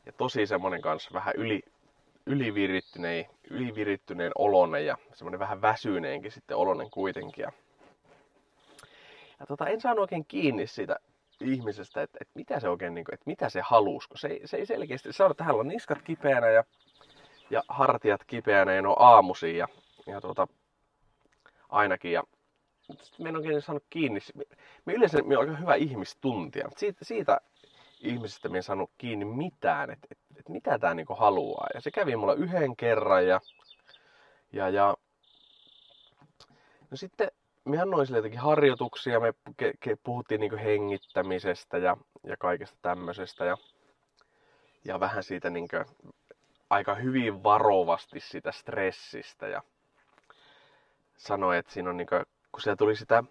ja 0.05 0.11
tosi 0.11 0.47
semmonen 0.47 0.81
kanssa 0.81 1.09
vähän 1.13 1.33
yli, 1.37 1.61
ylivirittyneen, 2.25 3.25
ylivirittyneen 3.49 4.31
olonen 4.35 4.85
ja 4.85 4.97
semmoinen 5.13 5.39
vähän 5.39 5.61
väsyneenkin 5.61 6.31
sitten 6.31 6.57
olonen 6.57 6.89
kuitenkin. 6.89 7.43
Ja, 7.43 7.51
ja 9.39 9.45
tota, 9.45 9.67
en 9.67 9.81
saanut 9.81 10.01
oikein 10.01 10.25
kiinni 10.25 10.67
siitä 10.67 10.95
ihmisestä, 11.41 12.01
että, 12.01 12.17
että 12.21 12.31
mitä 12.35 12.59
se 12.59 12.69
oikein, 12.69 12.93
niin 12.93 13.05
kuin, 13.05 13.13
että 13.13 13.23
mitä 13.25 13.49
se 13.49 13.61
halusi, 13.61 14.09
kun 14.09 14.17
se, 14.17 14.39
se 14.45 14.57
ei 14.57 14.65
selkeästi 14.65 15.13
sano, 15.13 15.31
että 15.31 15.53
on 15.53 15.67
niskat 15.67 16.01
kipeänä 16.01 16.49
ja, 16.49 16.63
ja 17.49 17.63
hartiat 17.67 18.23
kipeänä 18.23 18.73
ja 18.73 18.81
ne 18.81 18.87
on 18.87 18.95
aamusi 18.99 19.57
ja, 19.57 19.67
ja 20.07 20.21
tota, 20.21 20.47
ainakin. 21.69 22.11
Ja, 22.11 22.23
me 23.19 23.29
en 23.29 23.35
oikein 23.35 23.61
saanut 23.61 23.83
kiinni. 23.89 24.19
Me 24.85 24.93
yleensä 24.93 25.21
me 25.21 25.37
on 25.37 25.43
aika 25.49 25.59
hyvä 25.59 25.75
ihmistuntia, 25.75 26.63
mutta 26.63 26.79
siitä, 26.79 27.05
siitä 27.05 27.41
ihmisestä 28.01 28.49
me 28.49 28.57
en 28.57 28.63
saanut 28.63 28.91
kiinni 28.97 29.25
mitään, 29.25 29.89
että 29.89 30.07
et, 30.11 30.17
et 30.39 30.49
mitä 30.49 30.79
tämä 30.79 30.93
niinku 30.93 31.15
haluaa. 31.15 31.67
Ja 31.73 31.81
se 31.81 31.91
kävi 31.91 32.15
mulla 32.15 32.33
yhden 32.33 32.75
kerran 32.75 33.27
ja, 33.27 33.41
ja, 34.51 34.69
ja 34.69 34.97
no 36.91 36.97
sitten 36.97 37.31
me 37.65 37.81
annoin 37.81 38.05
sille 38.05 38.17
jotenkin 38.17 38.39
harjoituksia, 38.39 39.19
me 39.19 39.33
ke, 39.57 39.73
ke, 39.79 39.95
puhuttiin 40.03 40.41
niinku 40.41 40.57
hengittämisestä 40.57 41.77
ja, 41.77 41.97
ja 42.23 42.37
kaikesta 42.37 42.77
tämmöisestä 42.81 43.45
ja, 43.45 43.57
ja 44.85 44.99
vähän 44.99 45.23
siitä 45.23 45.49
niinku 45.49 45.75
aika 46.69 46.95
hyvin 46.95 47.43
varovasti 47.43 48.19
sitä 48.19 48.51
stressistä 48.51 49.47
ja 49.47 49.61
sanoi, 51.17 51.57
että 51.57 51.73
siinä 51.73 51.89
on 51.89 51.97
niinku, 51.97 52.15
kun 52.51 52.61
siellä 52.61 52.75
tuli 52.75 52.95
sitä 52.95 53.23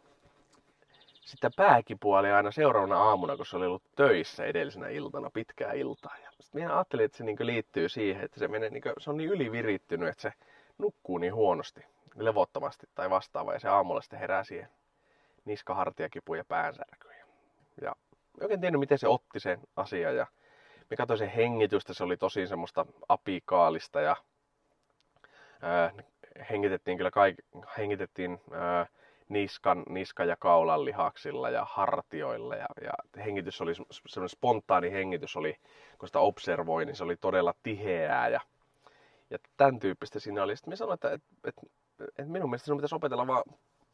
sitä 1.23 1.51
pääkipua 1.57 2.19
oli 2.19 2.31
aina 2.31 2.51
seuraavana 2.51 3.03
aamuna, 3.03 3.37
kun 3.37 3.47
se 3.47 3.57
oli 3.57 3.67
ollut 3.67 3.83
töissä 3.97 4.45
edellisenä 4.45 4.89
iltana 4.89 5.31
pitkää 5.31 5.73
iltaa. 5.73 6.17
Ja 6.25 6.31
sitten 6.31 6.61
minä 6.61 6.75
ajattelin, 6.75 7.05
että 7.05 7.19
se 7.19 7.25
niin 7.25 7.37
liittyy 7.41 7.89
siihen, 7.89 8.25
että 8.25 8.39
se, 8.39 8.49
menee, 8.49 8.71
niin 8.71 8.83
kuin, 8.83 8.93
se 8.99 9.11
on 9.11 9.17
niin 9.17 9.31
ylivirittynyt, 9.31 10.09
että 10.09 10.23
se 10.23 10.33
nukkuu 10.79 11.19
niin 11.19 11.35
huonosti, 11.35 11.87
levottomasti 12.17 12.87
tai 12.95 13.11
vastaava. 13.11 13.53
Ja 13.53 13.61
se 13.61 13.69
aamulla 13.69 14.01
sitten 14.01 14.19
herää 14.19 14.45
siihen 14.45 14.69
niskahartiakipuun 15.45 16.39
ja 16.39 16.45
päänsärkyyn. 16.45 17.17
Ja 17.83 17.97
oikein 18.41 18.61
tiennyt, 18.61 18.81
miten 18.81 18.99
se 18.99 19.09
otti 19.09 19.41
sen 19.41 19.61
asian. 19.77 20.17
Ja 20.17 20.27
me 20.91 20.97
katsoin 20.97 21.19
sen 21.19 21.29
hengitystä, 21.29 21.95
se 21.95 22.05
oli 22.05 22.17
tosi 22.17 22.47
semmoista 22.47 22.87
apikaalista 23.09 24.01
ja 24.01 24.17
ää, 25.63 25.93
hengitettiin 26.51 26.97
kyllä 26.97 27.11
kaik, 27.11 27.37
hengitettiin 27.79 28.41
ää, 28.53 28.87
niskan, 29.33 29.83
niska- 29.89 30.25
ja 30.25 30.37
kaulan 30.37 30.85
lihaksilla 30.85 31.51
ja 31.51 31.67
hartioilla. 31.71 32.57
Ja, 32.57 32.67
ja 32.83 33.23
hengitys 33.25 33.61
oli 33.61 33.75
semmoinen 33.75 34.29
spontaani 34.29 34.93
hengitys, 34.93 35.37
oli, 35.37 35.57
kun 35.99 36.09
sitä 36.09 36.21
observoi, 36.21 36.85
niin 36.85 36.97
se 36.97 37.05
oli 37.05 37.17
todella 37.17 37.55
tiheää 37.63 38.29
ja, 38.29 38.41
Ja 39.31 39.39
tämän 39.57 39.79
tyyppistä 39.79 40.21
siinä 40.21 40.43
oli. 40.43 40.57
Sitten 40.57 40.77
sanoin, 40.77 40.95
että, 40.95 41.13
että, 41.13 41.27
että, 41.45 41.63
että 42.01 42.33
minun 42.33 42.51
mielestä 42.51 42.65
sinun 42.65 42.79
pitäisi 42.79 42.95
opetella 42.95 43.27
vaan 43.27 43.43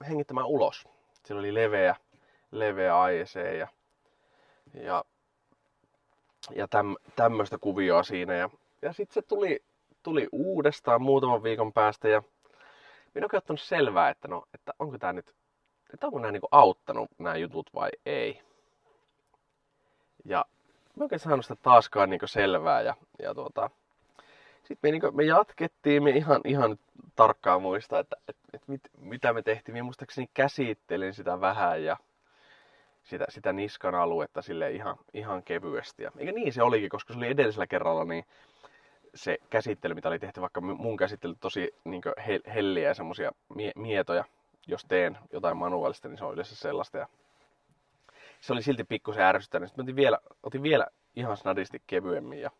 hengittämään 0.08 0.46
ulos. 0.46 0.88
Siellä 1.24 1.40
oli 1.40 1.54
leveä, 1.54 1.96
leveä 2.50 3.00
AEC 3.00 3.34
ja, 3.58 3.68
ja, 4.74 5.04
ja 6.54 6.68
täm, 6.68 6.96
tämmöistä 7.16 7.58
kuvioa 7.58 8.02
siinä. 8.02 8.34
Ja, 8.34 8.50
ja 8.82 8.92
sitten 8.92 9.14
se 9.14 9.22
tuli, 9.22 9.60
tuli 10.02 10.28
uudestaan 10.32 11.02
muutaman 11.02 11.42
viikon 11.42 11.72
päästä 11.72 12.08
ja 12.08 12.22
minä 13.20 13.28
olen 13.32 13.38
ottanut 13.38 13.60
selvää, 13.60 14.10
että, 14.10 14.28
no, 14.28 14.44
että 14.54 14.72
onko 14.78 14.98
tämä 14.98 15.12
nyt, 15.12 15.34
että 15.94 16.06
onko 16.06 16.18
nämä 16.18 16.32
niinku 16.32 16.48
auttanut 16.50 17.10
nämä 17.18 17.36
jutut 17.36 17.70
vai 17.74 17.90
ei. 18.06 18.42
Ja 20.24 20.44
mä 20.96 21.04
oikein 21.04 21.18
saanut 21.18 21.44
sitä 21.44 21.56
taaskaan 21.62 22.10
niinku 22.10 22.26
selvää 22.26 22.80
ja, 22.80 22.94
ja 23.18 23.34
tuota, 23.34 23.70
sitten 24.68 24.78
me, 24.82 24.90
niinku, 24.90 25.10
me 25.12 25.24
jatkettiin, 25.24 26.02
me 26.02 26.10
ihan, 26.10 26.40
ihan 26.44 26.78
tarkkaan 27.16 27.62
muista, 27.62 27.98
että, 27.98 28.16
että, 28.28 28.42
että 28.52 28.72
mit, 28.72 28.80
mitä 28.98 29.32
me 29.32 29.42
tehtiin. 29.42 29.74
Minä 29.74 29.82
muistaakseni 29.82 30.30
käsittelin 30.34 31.14
sitä 31.14 31.40
vähän 31.40 31.84
ja 31.84 31.96
sitä, 33.02 33.24
sitä 33.28 33.52
niskan 33.52 33.94
aluetta 33.94 34.42
sille 34.42 34.70
ihan, 34.70 34.96
ihan 35.14 35.42
kevyesti. 35.42 36.02
Ja, 36.02 36.12
eikä 36.18 36.32
niin 36.32 36.52
se 36.52 36.62
olikin, 36.62 36.88
koska 36.88 37.12
se 37.12 37.18
oli 37.18 37.26
edellisellä 37.26 37.66
kerralla, 37.66 38.04
niin 38.04 38.24
se 39.14 39.38
käsittely, 39.50 39.94
mitä 39.94 40.08
oli 40.08 40.18
tehty, 40.18 40.40
vaikka 40.40 40.60
mun 40.60 40.96
käsittely 40.96 41.34
tosi 41.40 41.74
niin 41.84 42.02
helliä 42.54 42.88
ja 42.88 42.94
semmoisia 42.94 43.32
mie- 43.54 43.72
mietoja, 43.76 44.24
jos 44.66 44.84
teen 44.84 45.18
jotain 45.32 45.56
manuaalista, 45.56 46.08
niin 46.08 46.18
se 46.18 46.24
on 46.24 46.34
yleensä 46.34 46.56
sellaista. 46.56 46.98
Ja 46.98 47.06
se 48.40 48.52
oli 48.52 48.62
silti 48.62 48.84
pikkusen 48.84 49.24
ärsyttänyt. 49.24 49.68
Sitten 49.68 49.82
otin 49.82 49.96
vielä, 49.96 50.18
otin 50.42 50.62
vielä 50.62 50.86
ihan 51.16 51.36
snadisti 51.36 51.82
kevyemmin 51.86 52.40
ja, 52.40 52.50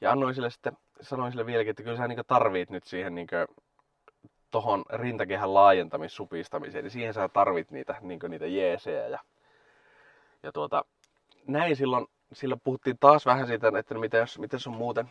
ja 0.00 0.12
annoin 0.12 0.34
sille 0.34 0.50
sitten, 0.50 0.76
sanoin 1.00 1.32
sille 1.32 1.46
vieläkin, 1.46 1.70
että 1.70 1.82
kyllä 1.82 1.96
sä 1.96 2.08
niin 2.08 2.20
tarvit 2.26 2.70
nyt 2.70 2.84
siihen 2.84 3.14
niin 3.14 3.28
tohon 4.50 4.84
rintakehän 4.90 5.54
laajentamissupistamiseen, 5.54 6.84
niin 6.84 6.90
siihen 6.90 7.14
sä 7.14 7.28
tarvit 7.28 7.70
niitä, 7.70 7.94
niin 8.00 8.20
niitä 8.28 8.46
jeesejä. 8.46 9.08
Ja, 9.08 9.18
ja 10.42 10.52
tuota, 10.52 10.84
näin 11.46 11.76
silloin, 11.76 12.06
silloin 12.32 12.60
puhuttiin 12.64 12.98
taas 13.00 13.26
vähän 13.26 13.46
siitä, 13.46 13.72
että 13.78 13.94
miten, 13.94 14.20
jos, 14.20 14.38
miten 14.38 14.60
on 14.66 14.74
muuten 14.74 15.10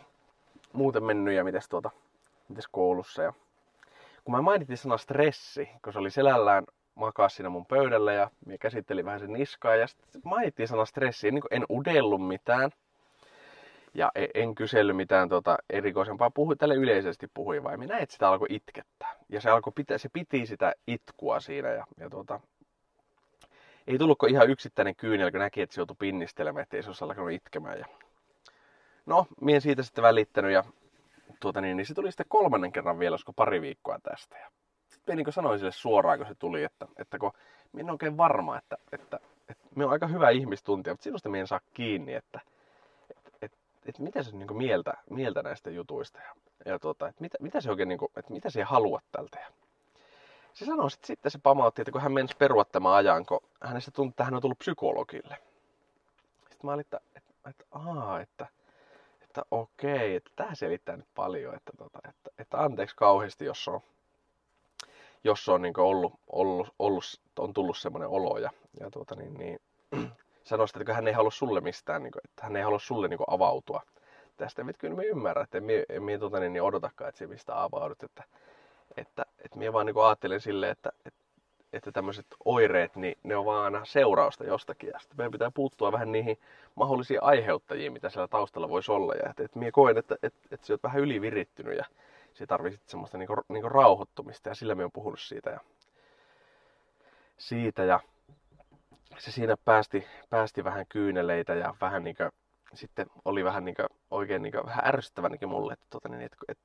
muuten 0.75 1.03
mennyt 1.03 1.33
ja 1.33 1.43
mites, 1.43 1.69
tuota, 1.69 1.91
mites 2.49 2.67
koulussa. 2.67 3.23
Ja 3.23 3.33
kun 4.23 4.35
mä 4.35 4.41
mainitsin 4.41 4.77
sana 4.77 4.97
stressi, 4.97 5.69
kun 5.83 5.93
se 5.93 5.99
oli 5.99 6.11
selällään 6.11 6.63
makaa 6.95 7.29
siinä 7.29 7.49
mun 7.49 7.65
pöydällä 7.65 8.13
ja 8.13 8.31
mä 8.45 8.57
käsittelin 8.57 9.05
vähän 9.05 9.19
sen 9.19 9.33
niskaa 9.33 9.75
ja 9.75 9.87
sitten 9.87 10.21
mainittiin 10.23 10.67
sana 10.67 10.85
stressi, 10.85 11.31
niin 11.31 11.43
en 11.51 11.65
udellut 11.69 12.27
mitään 12.27 12.71
ja 13.93 14.11
e- 14.15 14.27
en 14.33 14.55
kysellyt 14.55 14.95
mitään 14.95 15.29
tota 15.29 15.57
erikoisempaa, 15.69 16.29
puhui 16.29 16.55
tälle 16.55 16.75
yleisesti 16.75 17.27
puhui 17.33 17.63
vai 17.63 17.77
minä 17.77 17.97
et 17.97 18.11
sitä 18.11 18.29
alkoi 18.29 18.47
itkettää. 18.49 19.15
Ja 19.29 19.41
se, 19.41 19.49
alkoi 19.49 19.73
pitä, 19.75 19.97
se 19.97 20.09
piti 20.13 20.45
sitä 20.45 20.73
itkua 20.87 21.39
siinä 21.39 21.69
ja, 21.69 21.85
ja 21.97 22.09
tuota, 22.09 22.39
ei 23.87 23.97
tullutko 23.97 24.25
ihan 24.25 24.49
yksittäinen 24.49 24.95
kyynel, 24.95 25.31
kun 25.31 25.39
näki, 25.39 25.61
että 25.61 25.75
se 25.75 25.81
joutui 25.81 25.95
pinnistelemään, 25.99 26.63
ettei 26.63 26.83
se 26.83 26.89
olisi 26.89 27.03
alkanut 27.03 27.31
itkemään. 27.31 27.79
Ja 27.79 27.85
No, 29.05 29.27
mien 29.41 29.61
siitä 29.61 29.83
sitten 29.83 30.01
välittänyt 30.01 30.51
ja 30.51 30.63
tuota 31.39 31.61
niin, 31.61 31.77
niin 31.77 31.85
se 31.85 31.93
tuli 31.93 32.11
sitten 32.11 32.25
kolmannen 32.29 32.71
kerran 32.71 32.99
vielä, 32.99 33.13
olisiko 33.13 33.33
pari 33.33 33.61
viikkoa 33.61 33.99
tästä. 33.99 34.37
Ja 34.37 34.51
sitten 34.87 35.17
niin 35.17 35.33
sanoin 35.33 35.59
sille 35.59 35.71
suoraan, 35.71 36.17
kun 36.17 36.27
se 36.27 36.35
tuli, 36.35 36.63
että, 36.63 36.87
että 36.97 37.19
kun 37.19 37.31
minä 37.73 37.91
oikein 37.91 38.17
varma, 38.17 38.57
että, 38.57 38.77
että, 38.91 39.19
että 39.49 39.67
me 39.75 39.85
on 39.85 39.91
aika 39.91 40.07
hyvä 40.07 40.29
ihmistuntija, 40.29 40.93
mutta 40.93 41.03
sinusta 41.03 41.29
minä 41.29 41.41
en 41.41 41.47
saa 41.47 41.59
kiinni, 41.73 42.13
että, 42.13 42.39
että, 43.09 43.31
että, 43.41 43.57
että 43.85 44.03
mitä 44.03 44.23
se 44.23 44.31
niin 44.31 44.57
mieltä, 44.57 44.93
mieltä 45.09 45.43
näistä 45.43 45.69
jutuista 45.69 46.19
ja, 46.19 46.35
ja 46.65 46.79
tuota, 46.79 47.07
että 47.07 47.21
mitä, 47.21 47.37
mitä 47.41 47.61
se 47.61 47.69
oikein, 47.69 47.89
niin 47.89 47.99
kuin, 47.99 48.11
että 48.15 48.33
mitä 48.33 48.49
se 48.49 48.63
haluat 48.63 49.03
tältä. 49.11 49.39
Ja 49.39 49.47
se 50.53 50.65
sanoi 50.65 50.91
sitten, 50.91 51.07
sitten 51.07 51.31
se 51.31 51.39
pamautti, 51.43 51.81
että 51.81 51.91
kun 51.91 52.01
hän 52.01 52.11
menisi 52.11 52.37
perua 52.37 52.65
tämän 52.65 52.93
ajan, 52.93 53.25
kun 53.25 53.39
hänestä 53.61 53.91
tuntui, 53.91 54.11
että 54.11 54.23
hän 54.23 54.35
on 54.35 54.41
tullut 54.41 54.59
psykologille. 54.59 55.37
Sitten 56.39 56.59
mä 56.63 56.71
olin, 56.71 56.81
että, 56.81 56.99
että, 57.15 57.33
että, 57.49 57.65
aa, 57.71 58.21
että, 58.21 58.47
että 59.35 59.47
okei, 59.51 60.15
että 60.15 60.31
tämä 60.35 60.55
selittää 60.55 60.97
nyt 60.97 61.07
paljon, 61.15 61.55
että, 61.55 61.71
tota, 61.77 61.99
että, 62.09 62.29
että 62.39 62.57
anteeksi 62.57 62.95
kauheasti, 62.95 63.45
jos 63.45 63.67
on, 63.67 63.79
jos 65.23 65.49
on 65.49 65.61
niin 65.61 65.79
ollut, 65.79 66.13
ollut, 66.27 66.73
ollut, 66.79 67.03
on 67.39 67.53
tullut 67.53 67.77
semmoinen 67.77 68.09
olo 68.09 68.37
ja, 68.37 68.49
ja 68.79 68.91
tuota, 68.91 69.15
niin, 69.15 69.33
niin, 69.33 69.59
sanoi 70.43 70.67
että 70.79 70.93
hän 70.93 71.07
ei 71.07 71.13
halua 71.13 71.31
sulle 71.31 71.61
mistään, 71.61 72.03
niin 72.03 72.11
kuin, 72.11 72.21
että 72.25 72.43
hän 72.43 72.55
ei 72.55 72.63
halua 72.63 72.79
sulle 72.79 73.07
niin 73.07 73.17
kuin, 73.17 73.27
avautua 73.29 73.81
tästä. 74.37 74.61
Että 74.61 74.79
kyllä 74.79 74.95
me 74.95 75.05
ymmärrän, 75.05 75.43
että 75.43 75.57
en 75.89 76.03
minä 76.03 76.19
tuota, 76.19 76.39
niin, 76.39 76.53
niin 76.53 76.63
odotakaan, 76.63 77.09
että 77.09 77.19
se 77.19 77.27
mistä 77.27 77.63
avaudut. 77.63 78.03
Että, 78.03 78.23
että, 78.97 79.25
että 79.45 79.57
minä 79.57 79.73
vaan 79.73 79.85
niin 79.85 80.05
ajattelen 80.05 80.41
silleen, 80.41 80.71
että, 80.71 80.91
että 81.05 81.19
että 81.75 81.91
tämmöiset 81.91 82.25
oireet, 82.45 82.95
niin 82.95 83.17
ne 83.23 83.35
on 83.35 83.45
vaan 83.45 83.63
aina 83.63 83.85
seurausta 83.85 84.43
jostakin. 84.43 84.89
Ja 84.93 84.99
sitten 84.99 85.17
meidän 85.17 85.31
pitää 85.31 85.51
puuttua 85.51 85.91
vähän 85.91 86.11
niihin 86.11 86.37
mahdollisiin 86.75 87.23
aiheuttajiin, 87.23 87.93
mitä 87.93 88.09
siellä 88.09 88.27
taustalla 88.27 88.69
voisi 88.69 88.91
olla. 88.91 89.13
Ja 89.13 89.29
että, 89.29 89.43
että 89.43 89.59
minä 89.59 89.71
koen, 89.71 89.97
että, 89.97 90.15
että, 90.23 90.39
että, 90.51 90.67
sä 90.67 90.73
oot 90.73 90.83
vähän 90.83 91.01
ylivirittynyt 91.01 91.77
ja 91.77 91.85
se 92.33 92.45
tarvitset 92.45 92.89
semmoista 92.89 93.17
niinku, 93.17 93.35
niinku 93.49 93.69
rauhoittumista. 93.69 94.49
Ja 94.49 94.55
sillä 94.55 94.75
me 94.75 94.85
on 94.85 94.91
puhunut 94.91 95.19
siitä. 95.19 95.49
Ja, 95.49 95.59
siitä 97.37 97.83
ja 97.83 97.99
se 99.17 99.31
siinä 99.31 99.57
päästi, 99.65 100.07
päästi 100.29 100.63
vähän 100.63 100.85
kyyneleitä 100.89 101.53
ja 101.53 101.75
vähän 101.81 102.03
niinku, 102.03 102.23
sitten 102.73 103.07
oli 103.25 103.43
vähän 103.43 103.65
niinku, 103.65 103.83
oikein 104.11 104.41
niinku, 104.41 104.65
vähän 104.65 104.87
ärsyttävä 104.87 105.29
niinku 105.29 105.47
mulle, 105.47 105.73
että, 105.73 105.85
tota, 105.89 106.09
niin, 106.09 106.21
että, 106.21 106.37
että 106.47 106.63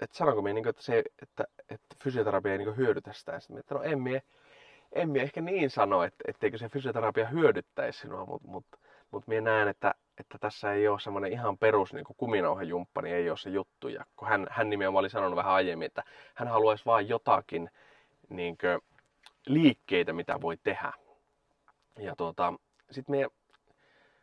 että 0.00 0.16
sanonko 0.16 0.42
minä, 0.42 0.54
niin 0.54 0.68
että, 0.68 0.82
se, 0.82 1.02
että, 1.22 1.44
että 1.68 1.96
fysioterapia 2.04 2.52
ei 2.52 2.58
niin 2.58 2.76
hyödytä 2.76 3.12
sitä. 3.12 3.32
Ja 3.32 3.40
sitten 3.40 3.58
että 3.58 3.74
no 3.74 3.82
en 3.82 4.00
en 4.92 5.10
minä 5.10 5.22
ehkä 5.22 5.40
niin 5.40 5.70
sano, 5.70 6.02
että, 6.02 6.24
etteikö 6.28 6.58
se 6.58 6.68
fysioterapia 6.68 7.28
hyödyttäisi 7.28 7.98
sinua, 7.98 8.26
mutta 8.26 8.48
mut, 8.48 8.66
mut 9.10 9.26
minä 9.26 9.40
näen, 9.40 9.68
että, 9.68 9.94
että 10.18 10.38
tässä 10.38 10.72
ei 10.72 10.88
ole 10.88 11.00
semmoinen 11.00 11.32
ihan 11.32 11.58
perus 11.58 11.92
niin 11.92 12.04
kuminauhajumppa, 12.16 13.02
niin 13.02 13.14
ei 13.14 13.30
ole 13.30 13.38
se 13.38 13.50
juttu. 13.50 13.88
Ja 13.88 14.04
kun 14.16 14.28
hän, 14.28 14.46
hän 14.50 14.70
nimenomaan 14.70 15.02
oli 15.02 15.10
sanonut 15.10 15.36
vähän 15.36 15.52
aiemmin, 15.52 15.86
että 15.86 16.02
hän 16.34 16.48
haluaisi 16.48 16.86
vain 16.86 17.08
jotakin 17.08 17.70
niin 18.28 18.58
kuin, 18.58 18.80
liikkeitä, 19.46 20.12
mitä 20.12 20.40
voi 20.40 20.56
tehdä. 20.56 20.92
Ja 21.98 22.16
tuota, 22.16 22.54
sitten 22.90 23.16
minä 23.16 23.28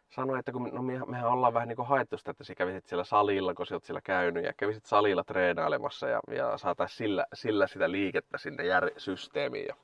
sanoi, 0.09 0.39
että 0.39 0.51
kun 0.51 0.69
no 0.73 0.81
me, 0.81 0.99
mehän 1.07 1.31
ollaan 1.31 1.53
vähän 1.53 1.67
niin 1.67 1.75
kuin 1.75 1.87
haettu 1.87 2.17
sitä, 2.17 2.31
että 2.31 2.43
sä 2.43 2.55
kävisit 2.55 2.87
siellä 2.87 3.03
salilla, 3.03 3.53
kun 3.53 3.65
sä 3.65 3.75
oot 3.75 3.83
siellä 3.83 4.01
käynyt 4.01 4.45
ja 4.45 4.53
kävisit 4.53 4.85
salilla 4.85 5.23
treenailemassa 5.23 6.07
ja, 6.07 6.19
ja 6.31 6.57
saataisiin 6.57 6.97
sillä, 6.97 7.25
sillä 7.33 7.67
sitä 7.67 7.91
liikettä 7.91 8.37
sinne 8.37 8.65
jär, 8.65 8.91
systeemiin. 8.97 9.65
Ja, 9.67 9.75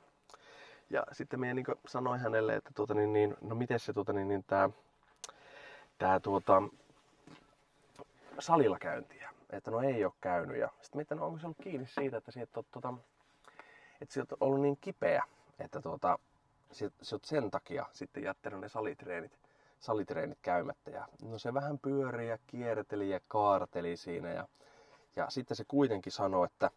ja 0.90 1.04
sitten 1.12 1.40
me 1.40 1.54
niin 1.54 1.66
sanoin 1.88 2.20
hänelle, 2.20 2.56
että 2.56 2.72
tuota, 2.76 2.94
niin, 2.94 3.14
niin, 3.14 3.36
no 3.42 3.56
miten 3.56 3.80
se 3.80 3.94
tuota, 3.94 4.14
niin, 4.14 4.28
niin, 4.28 4.44
tää, 4.44 4.70
tää, 5.98 6.20
tuota, 6.20 6.64
salilla 8.40 8.80
käyntiä. 8.80 9.30
Että 9.50 9.72
no 9.72 9.82
ei 9.82 10.06
ole 10.06 10.14
käynyt. 10.22 10.58
Ja 10.58 10.70
sitten 10.82 11.00
mietin, 11.00 11.18
no 11.18 11.26
onko 11.26 11.40
se 11.40 11.46
ollut 11.46 11.58
kiinni 11.64 11.88
siitä, 11.88 12.18
että 12.18 12.32
et 12.42 12.58
ole, 12.58 12.66
tuota, 12.72 12.94
että 14.02 14.20
oot 14.20 14.42
ollut 14.42 14.62
niin 14.62 14.78
kipeä, 14.82 15.24
että 15.60 15.82
tuota, 15.82 16.20
sä 16.72 17.16
oot 17.16 17.26
sen 17.26 17.52
takia 17.52 17.86
sitten 17.92 18.24
jättänyt 18.24 18.60
ne 18.60 18.70
salitreenit 18.70 19.43
salitreenit 19.84 20.40
käymättä. 20.42 20.92
Ja 20.92 21.08
no 21.22 21.40
se 21.40 21.54
vähän 21.54 21.80
pyöri 21.80 22.30
ja 22.30 22.38
kierteli 22.48 23.10
ja 23.10 23.20
kaarteli 23.28 23.98
siinä 23.98 24.30
ja, 24.30 24.48
ja 25.16 25.30
sitten 25.30 25.58
se 25.58 25.64
kuitenkin 25.68 26.12
sanoi, 26.12 26.46
että, 26.46 26.72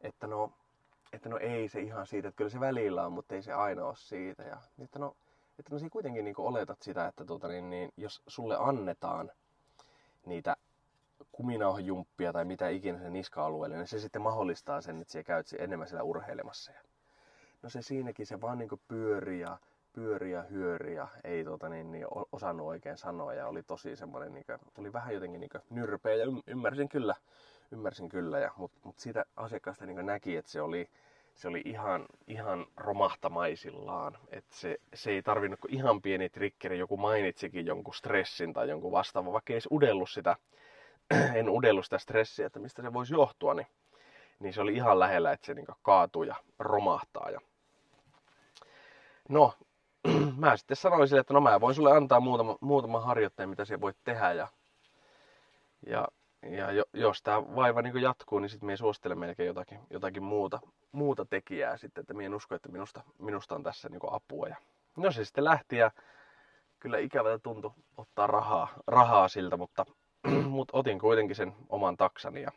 että, 0.00 0.26
no, 0.26 0.52
että 1.12 1.28
no 1.28 1.38
ei 1.38 1.68
se 1.68 1.80
ihan 1.80 2.06
siitä, 2.06 2.28
että 2.28 2.36
kyllä 2.36 2.50
se 2.50 2.60
välillä 2.60 3.06
on, 3.06 3.12
mutta 3.12 3.34
ei 3.34 3.42
se 3.42 3.52
aina 3.52 3.84
ole 3.84 3.96
siitä. 3.96 4.42
Ja 4.42 4.56
että 4.82 4.98
no, 4.98 5.16
että 5.58 5.72
no 5.72 5.78
siinä 5.78 5.90
kuitenkin 5.90 6.24
niin 6.24 6.34
oletat 6.38 6.82
sitä, 6.82 7.06
että 7.06 7.24
tuota, 7.24 7.48
niin, 7.48 7.70
niin, 7.70 7.92
jos 7.96 8.22
sulle 8.26 8.56
annetaan 8.58 9.30
niitä 10.26 10.56
kuminauhajumppia 11.32 12.32
tai 12.32 12.44
mitä 12.44 12.68
ikinä 12.68 12.98
se 12.98 13.10
niska-alueelle, 13.10 13.76
niin 13.76 13.88
se 13.88 14.00
sitten 14.00 14.22
mahdollistaa 14.22 14.80
sen, 14.80 15.00
että 15.00 15.12
sä 15.12 15.22
käyt 15.22 15.46
enemmän 15.58 15.88
siellä 15.88 16.02
urheilemassa. 16.02 16.72
Ja 16.72 16.80
no 17.62 17.70
se 17.70 17.82
siinäkin 17.82 18.26
se 18.26 18.40
vaan 18.40 18.58
niin 18.58 18.80
pyörii 18.88 19.40
ja 19.40 19.58
pyöri 19.92 20.32
ja 20.32 20.42
hyöri 20.42 20.94
ja 20.94 21.08
ei 21.24 21.44
tota, 21.44 21.68
niin, 21.68 21.92
niin, 21.92 22.06
osannut 22.32 22.66
oikein 22.66 22.98
sanoa 22.98 23.34
ja 23.34 23.46
oli 23.46 23.62
tosi 23.62 23.96
semmoinen, 23.96 24.34
niin 24.34 24.44
kuin, 24.46 24.58
oli 24.78 24.92
vähän 24.92 25.14
jotenkin 25.14 25.40
niin 25.40 25.50
nyrpeä 25.70 26.14
ja 26.14 26.26
ymmärsin 26.46 26.88
kyllä, 26.88 27.14
ymmärsin 27.72 28.08
kyllä, 28.08 28.38
ja, 28.38 28.50
mutta 28.56 28.78
mut 28.84 28.98
siitä 28.98 29.24
asiakkaasta 29.36 29.86
niin 29.86 30.06
näki, 30.06 30.36
että 30.36 30.50
se 30.50 30.60
oli, 30.60 30.88
se 31.34 31.48
oli 31.48 31.62
ihan, 31.64 32.06
ihan 32.26 32.66
romahtamaisillaan. 32.76 34.18
Että 34.28 34.54
se, 34.54 34.78
se 34.94 35.10
ei 35.10 35.22
tarvinnut 35.22 35.60
kuin 35.60 35.74
ihan 35.74 36.02
pieni 36.02 36.28
trikkeri, 36.28 36.78
joku 36.78 36.96
mainitsikin 36.96 37.66
jonkun 37.66 37.94
stressin 37.94 38.52
tai 38.52 38.68
jonkun 38.68 38.92
vastaavan, 38.92 39.32
vaikka 39.32 39.52
ei 39.52 39.54
edes 39.54 40.14
sitä, 40.14 40.36
en 41.38 41.48
udellut 41.48 41.84
sitä 41.84 41.98
stressiä, 41.98 42.46
että 42.46 42.58
mistä 42.58 42.82
se 42.82 42.92
voisi 42.92 43.14
johtua, 43.14 43.54
niin, 43.54 43.66
niin 44.38 44.52
se 44.52 44.60
oli 44.60 44.74
ihan 44.74 44.98
lähellä, 44.98 45.32
että 45.32 45.46
se 45.46 45.54
niin 45.54 45.66
kaatuu 45.82 46.22
ja 46.22 46.34
romahtaa. 46.58 47.30
Ja... 47.30 47.40
No, 49.28 49.54
mä 50.40 50.56
sitten 50.56 50.76
sanoin 50.76 51.08
sille, 51.08 51.20
että 51.20 51.34
no 51.34 51.40
mä 51.40 51.60
voin 51.60 51.74
sulle 51.74 51.92
antaa 51.92 52.20
muutama, 52.20 52.56
muutama 52.60 53.00
harjoitteen, 53.00 53.48
mitä 53.48 53.64
siellä 53.64 53.80
voit 53.80 53.96
tehdä. 54.04 54.32
Ja, 54.32 54.48
ja 55.86 56.08
ja 56.42 56.72
jo, 56.72 56.84
jos 56.92 57.22
tämä 57.22 57.56
vaiva 57.56 57.82
niin 57.82 58.02
jatkuu, 58.02 58.38
niin 58.38 58.48
sitten 58.48 58.66
me 58.66 58.76
suosittele 58.76 59.14
melkein 59.14 59.46
jotakin, 59.46 59.80
jotakin 59.90 60.22
muuta, 60.22 60.60
muuta 60.92 61.24
tekijää 61.24 61.76
sitten, 61.76 62.02
että 62.02 62.14
minä 62.14 62.26
en 62.26 62.34
usko, 62.34 62.54
että 62.54 62.68
minusta, 62.68 63.02
minusta 63.18 63.54
on 63.54 63.62
tässä 63.62 63.88
niin 63.88 64.00
apua. 64.10 64.48
Ja 64.48 64.56
no 64.96 65.12
se 65.12 65.24
sitten 65.24 65.44
lähti 65.44 65.76
ja 65.76 65.90
kyllä 66.78 66.98
ikävältä 66.98 67.42
tuntui 67.42 67.70
ottaa 67.96 68.26
rahaa, 68.26 68.68
rahaa 68.86 69.28
siltä, 69.28 69.56
mutta, 69.56 69.86
mutta 70.48 70.78
otin 70.78 70.98
kuitenkin 70.98 71.36
sen 71.36 71.52
oman 71.68 71.96
taksani 71.96 72.42
ja, 72.42 72.50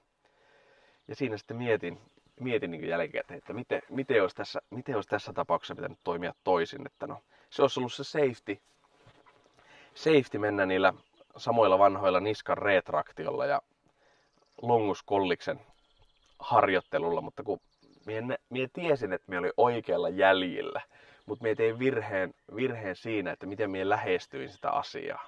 ja 1.08 1.16
siinä 1.16 1.38
sitten 1.38 1.58
mietin, 1.58 2.02
mietin 2.40 2.72
niin 2.72 2.88
jälkikäteen, 2.88 3.38
että 3.38 3.54
miten, 3.54 3.82
miten, 3.90 4.22
olisi 4.22 4.36
tässä, 4.36 4.62
miten 4.70 4.96
olisi 4.96 5.10
tässä 5.10 5.34
tapauksessa 5.34 5.76
pitänyt 5.76 6.00
toimia 6.04 6.34
toisin, 6.44 6.86
että 6.86 7.08
no, 7.08 7.22
se 7.54 7.62
olisi 7.62 7.80
ollut 7.80 7.94
se 7.94 8.04
safety, 8.04 8.62
safety 9.94 10.38
mennä 10.38 10.66
niillä 10.66 10.94
samoilla 11.38 11.80
vanhoilla 11.80 12.20
niskan 12.20 12.58
retraktiolla 12.58 13.46
ja 13.46 13.62
Longus 14.62 15.04
Kolliksen 15.04 15.60
harjoittelulla, 16.40 17.22
mutta 17.22 17.44
kun 17.44 17.60
mie 18.50 18.68
tiesin, 18.74 19.14
että 19.14 19.26
mie 19.28 19.40
oli 19.40 19.52
oikealla 19.58 20.10
jäljillä, 20.10 20.82
mutta 21.26 21.44
mie 21.44 21.56
tein 21.56 21.80
virheen, 21.80 22.34
virheen 22.56 22.96
siinä, 22.96 23.32
että 23.32 23.46
miten 23.46 23.72
mie 23.72 23.90
lähestyin 23.90 24.50
sitä 24.50 24.72
asiaa. 24.72 25.28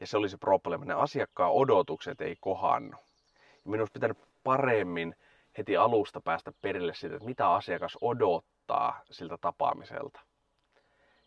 Ja 0.00 0.06
se 0.06 0.16
oli 0.16 0.28
se 0.28 0.36
probleema. 0.36 0.84
Ne 0.84 0.94
asiakkaan 0.94 1.52
odotukset 1.52 2.20
ei 2.20 2.36
kohannu. 2.40 2.96
Ja 3.34 3.70
minun 3.70 3.80
olisi 3.80 3.92
pitänyt 3.92 4.18
paremmin 4.44 5.16
heti 5.58 5.76
alusta 5.76 6.20
päästä 6.20 6.52
perille 6.62 6.94
siitä, 6.94 7.16
että 7.16 7.28
mitä 7.28 7.50
asiakas 7.50 7.98
odottaa 8.00 9.00
siltä 9.10 9.38
tapaamiselta. 9.40 10.20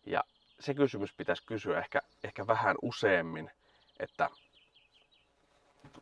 Ja 0.08 0.24
se 0.60 0.74
kysymys 0.74 1.14
pitäisi 1.14 1.44
kysyä 1.46 1.80
ehkä, 1.80 2.02
ehkä 2.24 2.48
vähän 2.48 2.76
useammin, 2.82 3.52
että, 4.00 4.30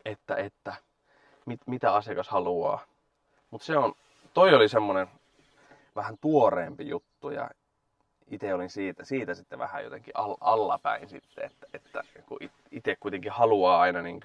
että, 0.06 0.36
että 0.36 0.76
mit, 1.46 1.62
mitä 1.66 1.94
asiakas 1.94 2.30
haluaa. 2.30 2.86
Mutta 3.52 3.66
se 3.66 3.78
on, 3.78 3.94
toi 4.34 4.54
oli 4.54 4.70
semmonen 4.70 5.08
vähän 5.96 6.18
tuoreempi 6.22 6.88
juttu 6.88 7.30
ja 7.30 7.50
itse 8.28 8.54
olin 8.54 8.70
siitä, 8.70 9.06
siitä 9.06 9.34
sitten 9.34 9.60
vähän 9.60 9.84
jotenkin 9.84 10.18
all, 10.18 10.36
allapäin 10.42 11.10
sitten, 11.10 11.46
että, 11.46 11.68
että 11.74 12.04
kun 12.26 12.40
itse 12.72 12.96
kuitenkin 13.00 13.32
haluaa 13.32 13.80
aina 13.80 14.02
niin 14.02 14.20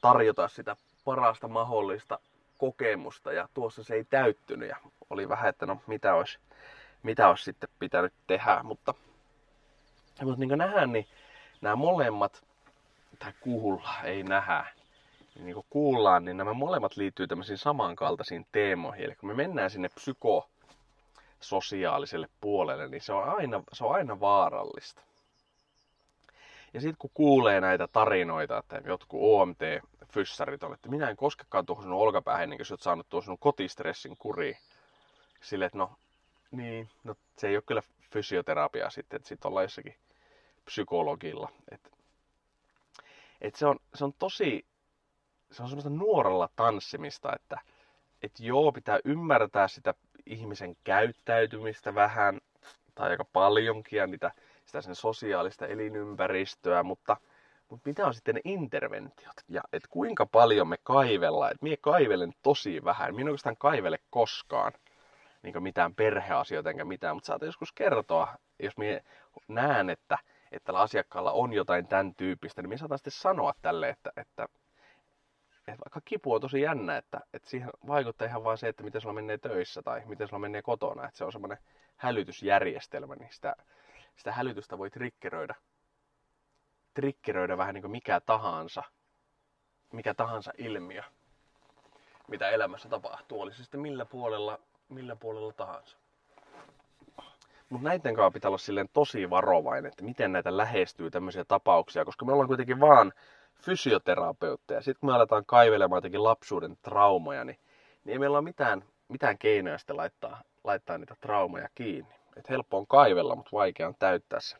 tarjota 0.00 0.48
sitä 0.48 0.76
parasta 1.04 1.48
mahdollista 1.48 2.18
kokemusta 2.58 3.32
ja 3.32 3.48
tuossa 3.54 3.84
se 3.84 3.94
ei 3.94 4.04
täyttynyt 4.04 4.68
ja 4.68 4.76
oli 5.10 5.28
vähän, 5.28 5.48
että 5.48 5.66
no 5.66 5.80
mitä 5.86 6.14
olisi, 6.14 6.38
mitä 7.02 7.28
olisi 7.28 7.44
sitten 7.44 7.68
pitänyt 7.78 8.12
tehdä, 8.26 8.62
mutta, 8.62 8.94
mutta 10.22 10.40
niin 10.40 10.48
kuin 10.48 10.58
nähdään, 10.58 10.92
niin 10.92 11.06
nämä 11.60 11.76
molemmat, 11.76 12.44
tai 13.18 13.32
kuulla, 13.40 13.90
ei 14.04 14.22
nähdä, 14.22 14.66
niin 15.38 15.54
kuin 15.54 15.66
kuullaan, 15.70 16.24
niin 16.24 16.36
nämä 16.36 16.52
molemmat 16.52 16.96
liittyy 16.96 17.26
tämmöisiin 17.26 17.58
samankaltaisiin 17.58 18.46
teemoihin. 18.52 19.04
Eli 19.04 19.14
kun 19.14 19.28
me 19.28 19.34
mennään 19.34 19.70
sinne 19.70 19.88
psykososiaaliselle 19.88 22.28
puolelle, 22.40 22.88
niin 22.88 23.02
se 23.02 23.12
on 23.12 23.28
aina, 23.28 23.62
se 23.72 23.84
on 23.84 23.94
aina 23.94 24.20
vaarallista. 24.20 25.02
Ja 26.74 26.80
sitten 26.80 26.98
kun 26.98 27.10
kuulee 27.14 27.60
näitä 27.60 27.88
tarinoita, 27.88 28.58
että 28.58 28.80
jotkut 28.86 29.20
OMT-fyssarit 29.22 30.62
on, 30.62 30.74
että 30.74 30.88
minä 30.88 31.10
en 31.10 31.16
koskekaan 31.16 31.66
tuohon 31.66 31.84
sinun 31.84 32.00
olkapäähän 32.00 32.42
ennen 32.42 32.58
kuin 32.58 32.66
sä 32.66 32.74
oot 32.74 32.82
saanut 32.82 33.08
tuon 33.08 33.22
sinun 33.22 33.38
kotistressin 33.38 34.16
kuriin. 34.16 34.56
Sille, 35.40 35.64
että 35.64 35.78
no, 35.78 35.90
niin, 36.50 36.88
no 37.04 37.14
se 37.38 37.48
ei 37.48 37.56
ole 37.56 37.62
kyllä 37.66 37.82
fysioterapiaa 38.10 38.90
sitten, 38.90 39.16
että 39.16 39.28
sitten 39.28 39.48
ollaan 39.48 39.64
jossakin 39.64 39.94
psykologilla. 40.64 41.52
Et, 41.70 41.92
et 43.40 43.54
se, 43.54 43.66
on, 43.66 43.78
se 43.94 44.04
on 44.04 44.12
tosi 44.12 44.66
se 45.52 45.62
on 45.62 45.68
semmoista 45.68 45.90
nuorella 45.90 46.48
tanssimista, 46.56 47.32
että, 47.34 47.60
että 48.22 48.42
joo, 48.42 48.72
pitää 48.72 48.98
ymmärtää 49.04 49.68
sitä 49.68 49.94
ihmisen 50.26 50.76
käyttäytymistä 50.84 51.94
vähän, 51.94 52.40
tai 52.94 53.10
aika 53.10 53.24
paljonkin, 53.32 53.96
ja 53.96 54.06
niitä, 54.06 54.30
sitä 54.66 54.80
sen 54.80 54.94
sosiaalista 54.94 55.66
elinympäristöä, 55.66 56.82
mutta, 56.82 57.16
mutta 57.68 57.88
mitä 57.88 58.06
on 58.06 58.14
sitten 58.14 58.34
ne 58.34 58.40
interventiot? 58.44 59.36
Ja 59.48 59.62
et 59.72 59.86
kuinka 59.90 60.26
paljon 60.26 60.68
me 60.68 60.76
kaivellaan? 60.82 61.52
Et 61.52 61.62
mie 61.62 61.76
kaivelen 61.76 62.32
tosi 62.42 62.84
vähän. 62.84 63.14
Minä 63.14 63.30
oikeastaan 63.30 63.56
kaivele 63.56 63.98
koskaan 64.10 64.72
niin 65.42 65.62
mitään 65.62 65.94
perheasioita 65.94 66.70
enkä 66.70 66.84
mitään, 66.84 67.16
mutta 67.16 67.26
saat 67.26 67.42
joskus 67.42 67.72
kertoa, 67.72 68.28
jos 68.62 68.76
minä 68.76 69.00
näen, 69.48 69.90
että, 69.90 70.18
että 70.52 70.66
tällä 70.66 70.80
asiakkaalla 70.80 71.32
on 71.32 71.52
jotain 71.52 71.86
tämän 71.86 72.14
tyyppistä, 72.14 72.62
niin 72.62 72.68
minä 72.68 72.78
saatan 72.78 72.98
sitten 72.98 73.12
sanoa 73.12 73.52
tälle, 73.62 73.88
että, 73.88 74.12
että 74.16 74.48
että 75.72 75.84
vaikka 75.84 76.00
kipu 76.04 76.34
on 76.34 76.40
tosi 76.40 76.60
jännä, 76.60 76.96
että, 76.96 77.20
että 77.32 77.50
siihen 77.50 77.70
vaikuttaa 77.86 78.26
ihan 78.28 78.44
vain 78.44 78.58
se, 78.58 78.68
että 78.68 78.82
miten 78.82 79.00
sulla 79.00 79.14
menee 79.14 79.38
töissä 79.38 79.82
tai 79.82 80.02
miten 80.06 80.28
sulla 80.28 80.40
menee 80.40 80.62
kotona. 80.62 81.04
Että 81.04 81.18
se 81.18 81.24
on 81.24 81.32
semmoinen 81.32 81.58
hälytysjärjestelmä, 81.96 83.14
niin 83.14 83.28
sitä, 83.32 83.56
sitä 84.16 84.32
hälytystä 84.32 84.78
voi 84.78 84.90
triggeröidä, 84.90 85.54
triggeröidä 86.94 87.56
vähän 87.56 87.74
niin 87.74 87.82
kuin 87.82 87.90
mikä 87.90 88.20
tahansa, 88.20 88.82
mikä 89.92 90.14
tahansa 90.14 90.52
ilmiö, 90.58 91.02
mitä 92.28 92.50
elämässä 92.50 92.88
tapahtuu. 92.88 93.40
Oli 93.40 93.52
se 93.52 93.62
sitten 93.62 93.80
millä 93.80 94.04
puolella, 94.04 94.58
millä 94.88 95.16
puolella 95.16 95.52
tahansa. 95.52 95.96
Mutta 97.70 97.88
näiden 97.88 98.14
kanssa 98.14 98.30
pitää 98.30 98.48
olla 98.48 98.58
silleen 98.58 98.88
tosi 98.92 99.30
varovainen, 99.30 99.88
että 99.88 100.04
miten 100.04 100.32
näitä 100.32 100.56
lähestyy 100.56 101.10
tämmöisiä 101.10 101.44
tapauksia, 101.44 102.04
koska 102.04 102.24
me 102.24 102.32
ollaan 102.32 102.48
kuitenkin 102.48 102.80
vaan 102.80 103.12
fysioterapeutteja. 103.54 104.80
Sitten 104.80 105.00
kun 105.00 105.10
me 105.10 105.14
aletaan 105.14 105.44
kaivelemaan 105.46 105.96
jotenkin 105.96 106.24
lapsuuden 106.24 106.76
traumoja, 106.82 107.44
niin, 107.44 107.58
niin 108.04 108.12
ei 108.12 108.18
meillä 108.18 108.38
ole 108.38 108.44
mitään, 108.44 108.84
mitään 109.08 109.38
keinoja 109.38 109.78
sitten 109.78 109.96
laittaa, 109.96 110.42
laittaa 110.64 110.98
niitä 110.98 111.16
traumoja 111.20 111.68
kiinni. 111.74 112.14
Et 112.36 112.50
helppo 112.50 112.78
on 112.78 112.86
kaivella, 112.86 113.36
mutta 113.36 113.50
vaikea 113.52 113.88
on 113.88 113.94
täyttää 113.98 114.40
se 114.40 114.56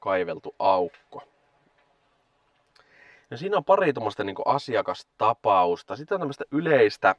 kaiveltu 0.00 0.54
aukko. 0.58 1.22
Ja 3.30 3.36
siinä 3.36 3.56
on 3.56 3.64
pari 3.64 3.92
tuommoista 3.92 4.24
niin 4.24 4.36
asiakastapausta. 4.44 5.96
Sitten 5.96 6.16
on 6.16 6.20
tämmöistä 6.20 6.44
yleistä, 6.50 7.14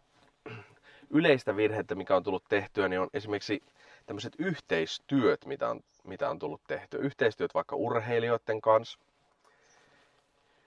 yleistä 1.14 1.56
virhettä, 1.56 1.96
mikä 1.96 2.16
on 2.16 2.24
tullut 2.24 2.44
tehtyä, 2.50 2.88
niin 2.88 3.00
on 3.00 3.10
esimerkiksi 3.14 3.64
tämmöiset 4.06 4.34
yhteistyöt, 4.40 5.46
mitä 5.46 5.70
on, 5.70 5.80
mitä 6.04 6.30
on 6.30 6.40
tullut 6.40 6.62
tehtyä. 6.68 7.00
Yhteistyöt 7.00 7.54
vaikka 7.54 7.76
urheilijoiden 7.76 8.62
kanssa– 8.62 9.00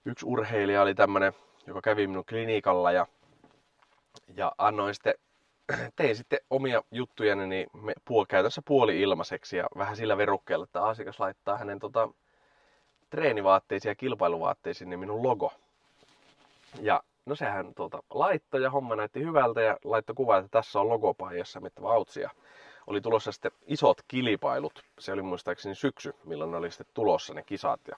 yksi 0.06 0.26
urheilija 0.26 0.82
oli 0.82 0.94
tämmönen, 0.94 1.32
joka 1.66 1.80
kävi 1.80 2.06
minun 2.06 2.24
klinikalla 2.24 2.92
ja, 2.92 3.06
ja 4.34 4.52
annoin 4.58 4.94
sitten, 4.94 5.14
tein 5.96 6.16
sitten 6.16 6.38
omia 6.50 6.82
juttujani 6.90 7.46
niin 7.46 7.66
me, 7.82 7.92
puol, 8.04 8.24
käytännössä 8.24 8.62
puoli 8.64 9.00
ilmaiseksi 9.00 9.56
ja 9.56 9.66
vähän 9.78 9.96
sillä 9.96 10.16
verukkeella, 10.16 10.64
että 10.64 10.84
asiakas 10.84 11.20
laittaa 11.20 11.58
hänen 11.58 11.78
tota, 11.78 12.08
treenivaatteisiin 13.10 13.90
ja 13.90 13.94
kilpailuvaatteisiin 13.94 14.90
niin 14.90 15.00
minun 15.00 15.22
logo. 15.22 15.52
Ja 16.80 17.02
no 17.26 17.34
sehän 17.34 17.74
tuota, 17.74 18.02
laittoi 18.10 18.62
ja 18.62 18.70
homma 18.70 18.96
näytti 18.96 19.20
hyvältä 19.20 19.60
ja 19.60 19.76
laittoi 19.84 20.14
kuva, 20.14 20.36
että 20.36 20.48
tässä 20.50 20.80
on 20.80 20.88
logopahjassa 20.88 21.60
mitä 21.60 21.82
vautsia. 21.82 22.30
Oli 22.86 23.00
tulossa 23.00 23.32
sitten 23.32 23.52
isot 23.66 24.02
kilpailut. 24.08 24.84
Se 24.98 25.12
oli 25.12 25.22
muistaakseni 25.22 25.74
syksy, 25.74 26.14
milloin 26.24 26.50
ne 26.50 26.56
oli 26.56 26.70
sitten 26.70 26.86
tulossa 26.94 27.34
ne 27.34 27.42
kisat. 27.42 27.80
Ja 27.88 27.96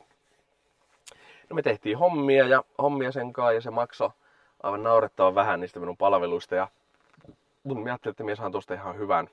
No 1.51 1.55
me 1.55 1.62
tehtiin 1.62 1.99
hommia 1.99 2.47
ja 2.47 2.64
hommia 2.83 3.12
sen 3.12 3.33
kanssa 3.33 3.53
ja 3.53 3.61
se 3.61 3.71
maksoi 3.71 4.11
aivan 4.62 4.83
naurettavan 4.83 5.35
vähän 5.35 5.61
niistä 5.61 5.81
minun 5.81 5.97
palveluista. 5.97 6.55
Ja 6.55 6.69
mun 7.62 7.88
ajattelin, 7.88 8.12
että 8.12 8.25
minä 8.25 8.37
saan 8.37 8.53
tuosta 8.53 8.75
ihan 8.75 8.99
hyvän, 8.99 9.29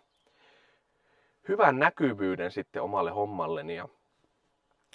hyvän 1.47 1.79
näkyvyyden 1.79 2.51
sitten 2.51 2.81
omalle 2.81 3.11
hommalleni 3.11 3.75
ja 3.75 3.87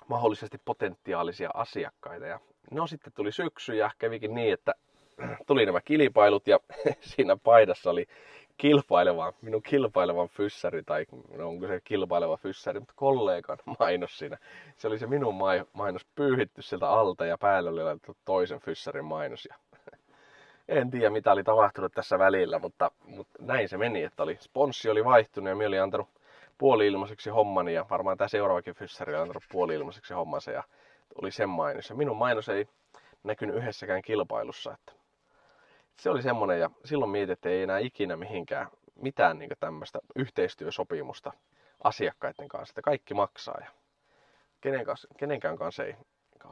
mahdollisesti 0.08 0.58
potentiaalisia 0.64 1.50
asiakkaita. 1.54 2.26
Ja 2.26 2.40
no 2.70 2.86
sitten 2.86 3.12
tuli 3.12 3.32
syksy 3.32 3.74
ja 3.74 3.90
kävikin 3.98 4.34
niin, 4.34 4.52
että 4.52 4.74
tuli 5.46 5.66
nämä 5.66 5.80
kilpailut 5.80 6.46
ja 6.46 6.58
siinä 7.00 7.36
paidassa 7.36 7.90
oli 7.90 8.06
kilpaileva, 8.60 9.32
minun 9.42 9.62
kilpailevan 9.62 10.28
fyssäri, 10.28 10.82
tai 10.82 11.06
no 11.36 11.48
onko 11.48 11.66
se 11.66 11.80
kilpaileva 11.84 12.36
fyssäri, 12.36 12.80
mutta 12.80 12.94
kollegan 12.96 13.58
mainos 13.78 14.18
siinä. 14.18 14.38
Se 14.76 14.88
oli 14.88 14.98
se 14.98 15.06
minun 15.06 15.34
mainos 15.72 16.06
pyyhitty 16.14 16.62
sieltä 16.62 16.90
alta 16.90 17.26
ja 17.26 17.38
päälle 17.38 17.70
oli 17.70 17.82
laitettu 17.82 18.16
toisen 18.24 18.60
fyssärin 18.60 19.04
mainos. 19.04 19.48
Ja 19.50 19.54
en 20.78 20.90
tiedä 20.90 21.10
mitä 21.10 21.32
oli 21.32 21.44
tapahtunut 21.44 21.92
tässä 21.92 22.18
välillä, 22.18 22.58
mutta, 22.58 22.90
mutta 23.06 23.38
näin 23.42 23.68
se 23.68 23.78
meni, 23.78 24.02
että 24.02 24.22
oli, 24.22 24.36
sponssi 24.40 24.90
oli 24.90 25.04
vaihtunut 25.04 25.48
ja 25.48 25.56
minä 25.56 25.68
olin 25.68 25.82
antanut 25.82 26.08
puoli-ilmaiseksi 26.58 27.30
hommani 27.30 27.74
ja 27.74 27.86
varmaan 27.90 28.16
tämä 28.18 28.28
seuraavakin 28.28 28.74
fyssäri 28.74 29.14
oli 29.14 29.22
antanut 29.22 29.44
puoli-ilmaiseksi 29.52 30.14
hommansa 30.14 30.50
ja 30.50 30.64
oli 31.22 31.30
sen 31.30 31.48
mainos. 31.48 31.90
Ja 31.90 31.96
minun 31.96 32.16
mainos 32.16 32.48
ei 32.48 32.68
näkynyt 33.24 33.56
yhdessäkään 33.56 34.02
kilpailussa, 34.02 34.72
että 34.72 34.99
se 36.00 36.10
oli 36.10 36.22
semmoinen, 36.22 36.60
ja 36.60 36.70
silloin 36.84 37.10
mietin, 37.10 37.32
että 37.32 37.48
ei 37.48 37.62
enää 37.62 37.78
ikinä 37.78 38.16
mihinkään 38.16 38.66
mitään 38.94 39.38
niin 39.38 39.50
tämmöistä 39.60 39.98
yhteistyösopimusta 40.16 41.32
asiakkaiden 41.84 42.48
kanssa, 42.48 42.72
että 42.72 42.82
kaikki 42.82 43.14
maksaa 43.14 43.58
ja 43.60 43.70
kenen 44.60 44.84
kanssa, 44.84 45.08
kenenkään 45.18 45.58
kanssa 45.58 45.84
ei, 45.84 45.94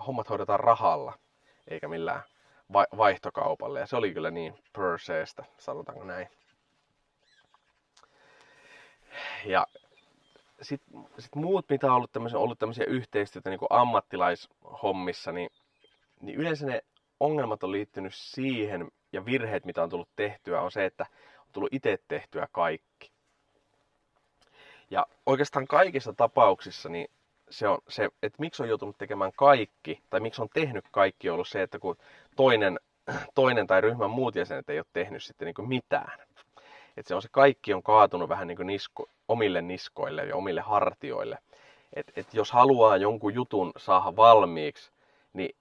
hommat 0.07 0.31
hoidetaan 0.31 0.61
rahalla 0.61 1.19
eikä 1.69 1.89
millään 1.89 2.23
va- 2.73 2.87
vaihtokaupalle. 2.97 3.81
Ja 3.81 3.87
se 3.87 3.97
oli 3.97 4.15
kyllä 4.15 4.31
niin 4.31 4.55
perseestä, 4.73 5.45
sanotaanko 5.59 6.05
näin. 6.05 6.29
Ja 9.45 9.67
sitten 10.63 11.07
sit 11.19 11.35
muut, 11.35 11.69
mitä 11.69 11.87
on 11.87 11.93
ollut 11.93 12.13
tämmöisiä, 12.13 12.39
ollut 12.39 12.59
tämmöisiä 12.59 12.85
yhteistyötä 12.85 13.51
niin 13.51 13.61
ammattilaishommissa, 13.71 15.33
niin, 15.33 15.51
niin 16.21 16.39
yleensä 16.39 16.67
ne 16.67 16.83
ongelmat 17.21 17.63
on 17.63 17.73
liittynyt 17.73 18.15
siihen, 18.15 18.91
ja 19.13 19.25
virheet, 19.25 19.65
mitä 19.65 19.83
on 19.83 19.91
tullut 19.91 20.09
tehtyä, 20.17 20.61
on 20.61 20.71
se, 20.71 20.85
että 20.85 21.07
on 21.39 21.53
tullut 21.53 21.73
itse 21.73 21.99
tehtyä 22.09 22.49
kaikki. 22.53 23.11
Ja 24.91 25.07
oikeastaan 25.27 25.67
kaikissa 25.67 26.13
tapauksissa 26.13 26.89
niin 26.89 27.11
se 27.51 27.69
on 27.69 27.79
se, 27.89 28.09
että 28.23 28.37
miksi 28.39 28.63
on 28.63 28.69
joutunut 28.69 28.99
tekemään 28.99 29.33
kaikki, 29.37 30.03
tai 30.11 30.21
miksi 30.21 30.43
on 30.43 30.49
tehnyt 30.55 30.85
kaikki, 30.91 31.31
on 31.31 31.35
ollut 31.35 31.49
se, 31.49 31.63
että 31.63 31.79
kun 31.79 31.97
toinen, 32.37 32.81
toinen 33.35 33.67
tai 33.67 33.81
ryhmän 33.81 34.11
muut 34.11 34.37
jäsenet 34.37 34.71
ei 34.71 34.79
ole 34.79 34.87
tehnyt 34.93 35.23
sitten 35.23 35.47
niin 35.47 35.69
mitään. 35.69 36.21
Että 36.97 37.09
se 37.09 37.15
on 37.15 37.23
se 37.23 37.29
kaikki 37.33 37.75
on 37.75 37.83
kaatunut 37.83 38.29
vähän 38.29 38.49
niin 38.49 38.57
kuin 38.57 38.67
nisko, 38.67 39.09
omille 39.29 39.63
niskoille 39.63 40.25
ja 40.25 40.37
omille 40.37 40.61
hartioille. 40.61 41.39
Että 41.93 42.13
et 42.17 42.35
jos 42.35 42.53
haluaa 42.53 42.97
jonkun 42.97 43.35
jutun 43.35 43.73
saada 43.77 44.17
valmiiksi, 44.17 44.91
niin, 45.33 45.57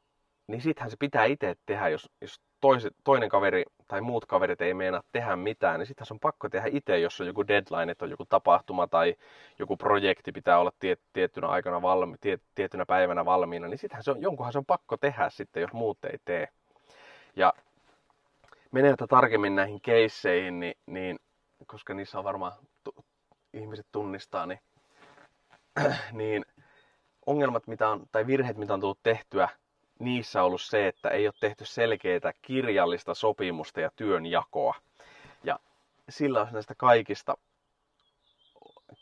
niin 0.47 0.61
sittenhän 0.61 0.91
se 0.91 0.97
pitää 0.99 1.25
itse 1.25 1.55
tehdä, 1.65 1.89
jos, 1.89 2.09
jos 2.21 2.41
toiset, 2.61 2.95
toinen 3.03 3.29
kaveri 3.29 3.63
tai 3.87 4.01
muut 4.01 4.25
kaverit 4.25 4.61
ei 4.61 4.73
meinaa 4.73 5.03
tehdä 5.11 5.35
mitään, 5.35 5.79
niin 5.79 5.87
sittenhän 5.87 6.07
se 6.07 6.13
on 6.13 6.19
pakko 6.19 6.49
tehdä 6.49 6.67
itse, 6.71 6.99
jos 6.99 7.21
on 7.21 7.27
joku 7.27 7.47
deadline, 7.47 7.91
että 7.91 8.05
on 8.05 8.11
joku 8.11 8.25
tapahtuma 8.25 8.87
tai 8.87 9.15
joku 9.59 9.77
projekti 9.77 10.31
pitää 10.31 10.59
olla 10.59 10.71
tiet, 10.79 10.99
tiettynä 11.13 11.47
aikana 11.47 11.81
valmi, 11.81 12.17
tiet, 12.21 12.41
tiettynä 12.55 12.85
päivänä 12.85 13.25
valmiina, 13.25 13.67
niin 13.67 13.77
sittenhän 13.77 14.03
se 14.03 14.11
on, 14.11 14.21
jonkunhan 14.21 14.53
se 14.53 14.57
on 14.57 14.65
pakko 14.65 14.97
tehdä 14.97 15.29
sitten, 15.29 15.61
jos 15.61 15.73
muut 15.73 16.05
ei 16.05 16.17
tee. 16.25 16.47
Ja 17.35 17.53
menemättä 18.71 19.07
tarkemmin 19.07 19.55
näihin 19.55 19.81
keisseihin, 19.81 20.59
niin, 20.59 20.75
niin 20.85 21.19
koska 21.67 21.93
niissä 21.93 22.17
on 22.17 22.23
varmaan 22.23 22.51
tu- 22.83 23.05
ihmiset 23.53 23.87
tunnistaa, 23.91 24.45
niin, 24.45 24.59
niin 26.11 26.45
ongelmat 27.25 27.67
mitä 27.67 27.89
on, 27.89 28.05
tai 28.11 28.27
virheet, 28.27 28.57
mitä 28.57 28.73
on 28.73 28.81
tullut 28.81 28.99
tehtyä 29.03 29.49
niissä 29.99 30.43
ollut 30.43 30.61
se, 30.61 30.87
että 30.87 31.09
ei 31.09 31.27
ole 31.27 31.33
tehty 31.39 31.65
selkeää 31.65 32.33
kirjallista 32.41 33.13
sopimusta 33.13 33.81
ja 33.81 33.91
työnjakoa. 33.95 34.75
Ja 35.43 35.59
sillä 36.09 36.39
olisi 36.39 36.53
näistä 36.53 36.75
kaikista, 36.75 37.37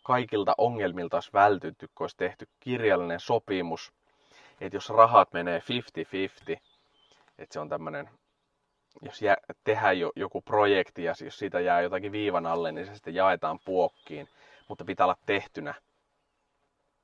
kaikilta 0.04 0.54
ongelmilta 0.58 1.18
olisi 1.18 1.34
vältytty, 1.34 1.88
kun 1.96 2.04
olisi 2.04 2.18
tehty 2.18 2.48
kirjallinen 2.60 3.20
sopimus, 3.20 3.94
että 4.62 4.76
jos 4.76 4.90
rahat 4.90 5.34
menee 5.34 5.62
50-50, 6.54 6.60
että 7.38 7.54
se 7.54 7.60
on 7.60 7.70
tämmöinen, 7.70 8.10
jos 9.02 9.22
jä, 9.22 9.38
tehdään 9.64 10.00
jo, 10.00 10.12
joku 10.16 10.42
projekti 10.42 11.04
ja 11.04 11.14
jos 11.24 11.40
siitä 11.40 11.60
jää 11.60 11.82
jotakin 11.82 12.12
viivan 12.12 12.46
alle, 12.46 12.72
niin 12.72 12.86
se 12.86 12.94
sitten 12.94 13.16
jaetaan 13.16 13.60
puokkiin, 13.66 14.30
mutta 14.70 14.86
pitää 14.86 15.06
olla 15.06 15.18
tehtynä, 15.26 15.74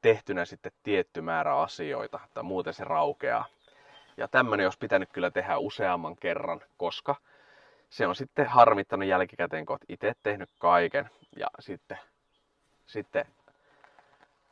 tehtynä 0.02 0.46
sitten 0.46 0.72
tietty 0.84 1.22
määrä 1.22 1.60
asioita, 1.60 2.20
että 2.26 2.44
muuten 2.44 2.74
se 2.74 2.84
raukeaa. 2.84 3.46
Ja 4.22 4.28
tämmöinen 4.28 4.66
olisi 4.66 4.80
pitänyt 4.80 5.10
kyllä 5.12 5.32
tehdä 5.32 5.58
useamman 5.58 6.16
kerran, 6.16 6.62
koska 6.78 7.16
se 7.90 8.08
on 8.08 8.16
sitten 8.16 8.46
harmittanut 8.46 9.08
jälkikäteen, 9.08 9.66
kun 9.66 9.78
itse 9.90 10.14
tehnyt 10.24 10.50
kaiken. 10.60 11.10
Ja 11.38 11.48
sitten, 11.60 11.98
sitten 12.86 13.26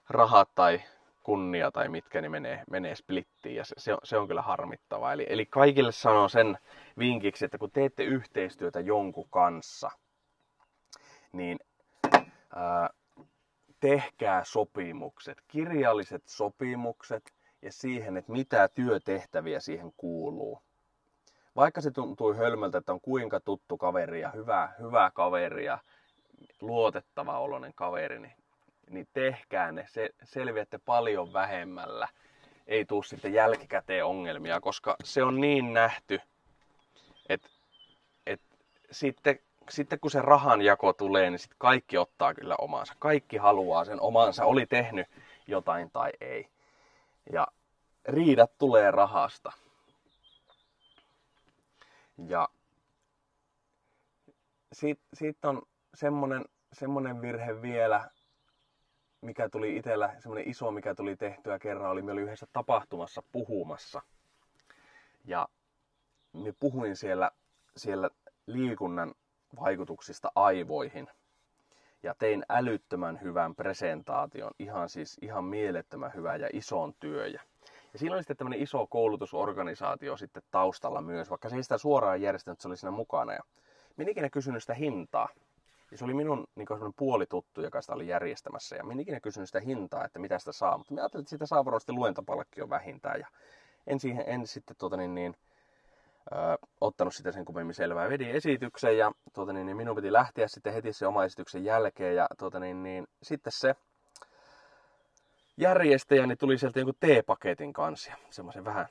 rahat 0.09 0.49
tai 0.55 0.81
kunnia 1.23 1.71
tai 1.71 1.89
mitkä, 1.89 2.21
niin 2.21 2.31
menee, 2.31 2.63
menee 2.69 2.95
splittiin. 2.95 3.55
Ja 3.55 3.65
se, 3.65 3.75
se, 3.77 3.93
on, 3.93 3.99
se 4.03 4.17
on 4.17 4.27
kyllä 4.27 4.41
harmittavaa. 4.41 5.13
Eli, 5.13 5.25
eli 5.29 5.45
kaikille 5.45 5.91
sanoo 5.91 6.29
sen 6.29 6.57
vinkiksi, 6.99 7.45
että 7.45 7.57
kun 7.57 7.71
teette 7.71 8.03
yhteistyötä 8.03 8.79
jonkun 8.79 9.29
kanssa, 9.29 9.91
niin 11.31 11.59
ää, 12.55 12.89
tehkää 13.79 14.43
sopimukset, 14.43 15.41
kirjalliset 15.47 16.23
sopimukset, 16.25 17.33
ja 17.61 17.71
siihen, 17.71 18.17
että 18.17 18.31
mitä 18.31 18.67
työtehtäviä 18.67 19.59
siihen 19.59 19.93
kuuluu. 19.97 20.61
Vaikka 21.55 21.81
se 21.81 21.91
tuntuu 21.91 22.33
hölmöltä, 22.33 22.77
että 22.77 22.91
on 22.93 23.01
kuinka 23.01 23.39
tuttu 23.39 23.77
kaveri 23.77 24.21
ja 24.21 24.31
hyvä, 24.31 24.69
hyvä 24.79 25.11
kaveri 25.13 25.65
ja 25.65 25.77
luotettava 26.61 27.39
oloinen 27.39 27.73
kaveri, 27.75 28.19
niin, 28.19 28.33
niin 28.89 29.07
tehkää 29.13 29.71
ne. 29.71 29.85
Se, 29.87 30.09
selviätte 30.23 30.77
paljon 30.77 31.33
vähemmällä. 31.33 32.07
Ei 32.67 32.85
tuu 32.85 33.03
sitten 33.03 33.33
jälkikäteen 33.33 34.05
ongelmia, 34.05 34.61
koska 34.61 34.95
se 35.03 35.23
on 35.23 35.41
niin 35.41 35.73
nähty, 35.73 36.21
että, 37.29 37.49
että 38.25 38.57
sitten, 38.91 39.39
sitten 39.69 39.99
kun 39.99 40.11
se 40.11 40.21
rahanjako 40.21 40.93
tulee, 40.93 41.29
niin 41.29 41.39
sitten 41.39 41.57
kaikki 41.59 41.97
ottaa 41.97 42.33
kyllä 42.33 42.55
omansa. 42.55 42.93
Kaikki 42.99 43.37
haluaa 43.37 43.85
sen 43.85 44.01
omansa, 44.01 44.45
oli 44.45 44.65
tehnyt 44.65 45.07
jotain 45.47 45.91
tai 45.91 46.11
ei. 46.21 46.47
Ja 47.33 47.47
riidat 48.05 48.57
tulee 48.57 48.91
rahasta. 48.91 49.51
Ja 52.27 52.49
sitten 54.73 55.07
sit 55.13 55.45
on 55.45 55.61
semmonen, 55.93 56.45
semmonen 56.73 57.21
virhe 57.21 57.61
vielä, 57.61 58.09
mikä 59.21 59.49
tuli 59.49 59.77
itsellä, 59.77 60.15
semmonen 60.19 60.49
iso, 60.49 60.71
mikä 60.71 60.95
tuli 60.95 61.15
tehtyä 61.15 61.59
kerran, 61.59 61.91
oli, 61.91 62.01
me 62.01 62.11
oli 62.11 62.21
yhdessä 62.21 62.47
tapahtumassa 62.53 63.23
puhumassa. 63.31 64.01
Ja 65.25 65.49
me 66.33 66.53
puhuin 66.59 66.95
siellä, 66.95 67.31
siellä 67.77 68.09
liikunnan 68.47 69.13
vaikutuksista 69.59 70.31
aivoihin. 70.35 71.07
Ja 72.03 72.15
tein 72.19 72.45
älyttömän 72.49 73.19
hyvän 73.21 73.55
presentaation, 73.55 74.51
ihan 74.59 74.89
siis 74.89 75.17
ihan 75.21 75.43
mielettömän 75.43 76.11
hyvä 76.15 76.35
ja 76.35 76.49
ison 76.53 76.93
työ. 76.99 77.27
Ja 77.27 77.41
siinä 77.95 78.15
oli 78.15 78.23
sitten 78.23 78.37
tämmöinen 78.37 78.61
iso 78.61 78.87
koulutusorganisaatio 78.87 80.17
sitten 80.17 80.43
taustalla 80.51 81.01
myös, 81.01 81.29
vaikka 81.29 81.49
se 81.49 81.55
ei 81.55 81.63
sitä 81.63 81.77
suoraan 81.77 82.21
järjestänyt, 82.21 82.61
se 82.61 82.67
oli 82.67 82.77
siinä 82.77 82.91
mukana. 82.91 83.33
Ja 83.33 83.39
minä 83.97 84.11
ikinä 84.11 84.29
kysynyt 84.29 84.63
sitä 84.63 84.73
hintaa. 84.73 85.29
Ja 85.91 85.97
se 85.97 86.05
oli 86.05 86.13
minun 86.13 86.47
niin 86.55 86.67
puolituttu, 86.97 87.61
joka 87.61 87.81
sitä 87.81 87.93
oli 87.93 88.07
järjestämässä. 88.07 88.75
Ja 88.75 88.83
minä 88.83 89.01
ikinä 89.01 89.19
kysynyt 89.19 89.49
sitä 89.49 89.59
hintaa, 89.59 90.05
että 90.05 90.19
mitä 90.19 90.39
sitä 90.39 90.51
saa. 90.51 90.77
Mutta 90.77 90.93
minä 90.93 91.01
ajattelin, 91.01 91.21
että 91.21 91.29
siitä 91.29 91.45
saa 91.45 91.65
varmasti 91.65 91.91
luentopalkkio 91.91 92.69
vähintään. 92.69 93.19
Ja 93.19 93.27
en, 93.87 93.99
siihen, 93.99 94.23
en 94.27 94.47
sitten 94.47 94.75
tuota, 94.79 94.97
niin, 94.97 95.15
niin, 95.15 95.35
ö, 96.31 96.35
ottanut 96.81 97.15
sitä 97.15 97.31
sen 97.31 97.45
kummemmin 97.45 97.73
selvää. 97.73 98.09
Vedin 98.09 98.29
esityksen 98.29 98.97
ja 98.97 99.11
tuota, 99.33 99.53
niin, 99.53 99.65
niin, 99.65 99.77
minun 99.77 99.95
piti 99.95 100.13
lähteä 100.13 100.47
sitten 100.47 100.73
heti 100.73 100.93
se 100.93 101.07
oma 101.07 101.25
esityksen 101.25 101.65
jälkeen. 101.65 102.15
Ja 102.15 102.27
tuota, 102.37 102.59
niin, 102.59 102.83
niin, 102.83 103.07
sitten 103.23 103.53
se 103.55 103.75
järjestäjä 105.57 106.27
niin 106.27 106.37
tuli 106.37 106.57
sieltä 106.57 106.79
jonkun 106.79 106.95
teepaketin 106.99 107.73
kanssa. 107.73 108.11
Semmoisen 108.29 108.65
vähän, 108.65 108.87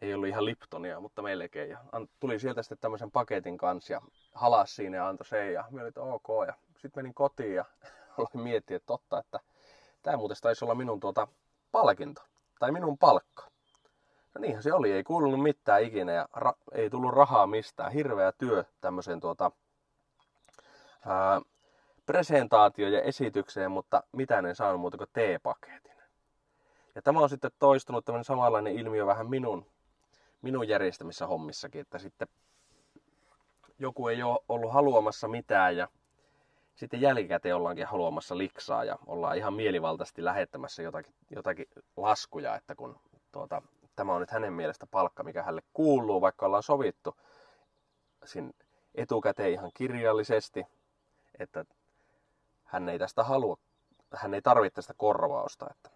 ei 0.00 0.14
ollut 0.14 0.28
ihan 0.28 0.44
Liptonia, 0.44 1.00
mutta 1.00 1.22
melkein. 1.22 1.70
Ja 1.70 1.78
tuli 2.20 2.38
sieltä 2.38 2.62
sitten 2.62 2.78
tämmöisen 2.78 3.10
paketin 3.10 3.58
kanssa 3.58 3.92
ja 3.92 4.00
halas 4.34 4.76
siinä 4.76 4.96
ja 4.96 5.08
antoi 5.08 5.26
sen 5.26 5.52
ja 5.52 5.64
minä 5.70 5.82
olin, 5.82 6.14
ok. 6.14 6.28
Ja 6.46 6.54
sitten 6.78 7.02
menin 7.02 7.14
kotiin 7.14 7.54
ja 7.54 7.64
aloin 8.18 8.42
miettiä, 8.42 8.76
että 8.76 8.86
totta, 8.86 9.18
että 9.18 9.40
tämä 10.02 10.16
muuten 10.16 10.36
taisi 10.40 10.64
olla 10.64 10.74
minun 10.74 11.00
tuota 11.00 11.28
palkinto 11.72 12.22
tai 12.58 12.72
minun 12.72 12.98
palkka. 12.98 13.51
No 14.34 14.40
niinhän 14.40 14.62
se 14.62 14.72
oli, 14.72 14.92
ei 14.92 15.04
kuulunut 15.04 15.42
mitään 15.42 15.82
ikinä 15.82 16.12
ja 16.12 16.28
ra- 16.36 16.72
ei 16.72 16.90
tullut 16.90 17.14
rahaa 17.14 17.46
mistään. 17.46 17.92
Hirveä 17.92 18.32
työ 18.32 18.64
tämmöiseen 18.80 19.20
tuota, 19.20 19.50
ää, 21.06 21.40
presentaatio 22.06 22.88
ja 22.88 23.02
esitykseen, 23.02 23.70
mutta 23.70 24.02
mitä 24.12 24.38
en 24.38 24.56
saanut 24.56 24.80
muuta 24.80 24.98
kuin 24.98 25.10
teepaketin. 25.12 25.92
Ja 26.94 27.02
tämä 27.02 27.20
on 27.20 27.28
sitten 27.28 27.50
toistunut 27.58 28.04
tämmöinen 28.04 28.24
samanlainen 28.24 28.74
ilmiö 28.74 29.06
vähän 29.06 29.30
minun, 29.30 29.66
minun 30.42 30.68
järjestämissä 30.68 31.26
hommissakin, 31.26 31.80
että 31.80 31.98
sitten 31.98 32.28
joku 33.78 34.08
ei 34.08 34.22
ole 34.22 34.38
ollut 34.48 34.72
haluamassa 34.72 35.28
mitään 35.28 35.76
ja 35.76 35.88
sitten 36.74 37.00
jälkikäteen 37.00 37.56
ollaankin 37.56 37.86
haluamassa 37.86 38.38
liksaa 38.38 38.84
ja 38.84 38.98
ollaan 39.06 39.36
ihan 39.36 39.54
mielivaltaisesti 39.54 40.24
lähettämässä 40.24 40.82
jotakin, 40.82 41.14
jotakin 41.30 41.66
laskuja, 41.96 42.56
että 42.56 42.74
kun 42.74 42.98
tuota, 43.32 43.62
tämä 43.96 44.14
on 44.14 44.20
nyt 44.20 44.30
hänen 44.30 44.52
mielestä 44.52 44.86
palkka, 44.86 45.22
mikä 45.22 45.42
hänelle 45.42 45.62
kuuluu, 45.72 46.20
vaikka 46.20 46.46
ollaan 46.46 46.62
sovittu 46.62 47.16
sin 48.24 48.54
etukäteen 48.94 49.52
ihan 49.52 49.70
kirjallisesti, 49.74 50.66
että 51.38 51.64
hän 52.64 52.88
ei 52.88 52.98
tästä 52.98 53.24
halua, 53.24 53.56
hän 54.14 54.34
ei 54.34 54.42
tarvitse 54.42 54.74
tästä 54.74 54.94
korvausta, 54.96 55.66
että 55.70 55.90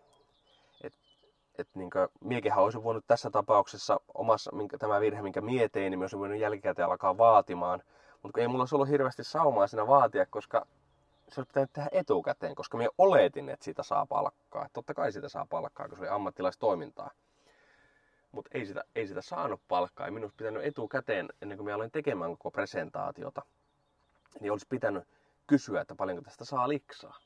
että 1.59 1.78
niin 1.78 1.90
miekehän 2.20 2.64
olisi 2.64 2.82
voinut 2.82 3.04
tässä 3.06 3.30
tapauksessa 3.30 4.00
omassa, 4.14 4.52
minkä, 4.52 4.78
tämä 4.78 5.00
virhe, 5.00 5.22
minkä 5.22 5.40
mie 5.40 5.68
tein, 5.68 5.90
niin 5.90 6.00
olisi 6.00 6.18
voinut 6.18 6.38
jälkikäteen 6.38 6.88
alkaa 6.88 7.18
vaatimaan. 7.18 7.82
Mutta 8.22 8.40
ei 8.40 8.48
mulla 8.48 8.62
olisi 8.62 8.74
ollut 8.74 8.88
hirveästi 8.88 9.24
saumaa 9.24 9.66
siinä 9.66 9.87
vaatia, 9.87 10.26
koska 10.26 10.66
se 11.28 11.40
olisi 11.40 11.48
pitänyt 11.48 11.72
tehdä 11.72 11.88
etukäteen, 11.92 12.54
koska 12.54 12.78
minä 12.78 12.90
oletin, 12.98 13.48
että 13.48 13.64
siitä 13.64 13.82
saa 13.82 14.06
palkkaa. 14.06 14.68
Totta 14.72 14.94
kai 14.94 15.12
siitä 15.12 15.28
saa 15.28 15.46
palkkaa, 15.50 15.88
koska 15.88 15.96
se 15.96 16.02
oli 16.02 16.14
ammattilaistoimintaa. 16.16 17.11
Mutta 18.37 18.51
ei 18.55 18.66
sitä, 18.66 18.85
ei 18.94 19.07
sitä 19.07 19.20
saanut 19.20 19.61
palkkaa. 19.68 20.07
Ei 20.07 20.11
minun 20.11 20.25
olisi 20.25 20.37
pitänyt 20.37 20.64
etukäteen, 20.64 21.29
ennen 21.42 21.59
kuin 21.59 21.64
minä 21.64 21.75
aloin 21.75 21.90
tekemään 21.90 22.31
koko 22.31 22.51
presentaatiota, 22.51 23.42
niin 24.40 24.53
olisi 24.53 24.66
pitänyt 24.68 25.05
kysyä, 25.46 25.81
että 25.81 25.94
paljonko 25.94 26.22
tästä 26.22 26.44
saa 26.44 26.68
liksaa. 26.68 27.18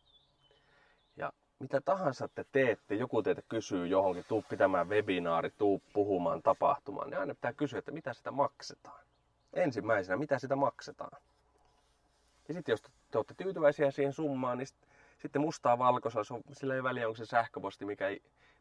Ja 1.16 1.32
mitä 1.58 1.80
tahansa 1.80 2.28
te 2.28 2.44
teette, 2.52 2.94
joku 2.94 3.22
teitä 3.22 3.42
kysyy 3.48 3.86
johonkin, 3.86 4.24
tuu 4.28 4.44
pitämään 4.48 4.88
webinaari, 4.88 5.50
tuu 5.58 5.82
puhumaan 5.92 6.42
tapahtumaan, 6.42 7.10
niin 7.10 7.20
aina 7.20 7.34
pitää 7.34 7.52
kysyä, 7.52 7.78
että 7.78 7.92
mitä 7.92 8.12
sitä 8.12 8.30
maksetaan. 8.30 9.00
Ensimmäisenä, 9.54 10.16
mitä 10.16 10.38
sitä 10.38 10.56
maksetaan. 10.56 11.22
Ja 12.48 12.54
sitten 12.54 12.72
jos 12.72 12.82
te 12.82 13.18
olette 13.18 13.34
tyytyväisiä 13.34 13.90
siihen 13.90 14.12
summaan, 14.12 14.58
niin 14.58 14.68
sitten 15.18 15.42
mustaa 15.42 15.78
valkoisella, 15.78 16.40
sillä 16.52 16.74
ei 16.74 16.82
väliä 16.82 17.08
onko 17.08 17.16
se 17.16 17.26
sähköposti, 17.26 17.84
mikä, 17.84 18.06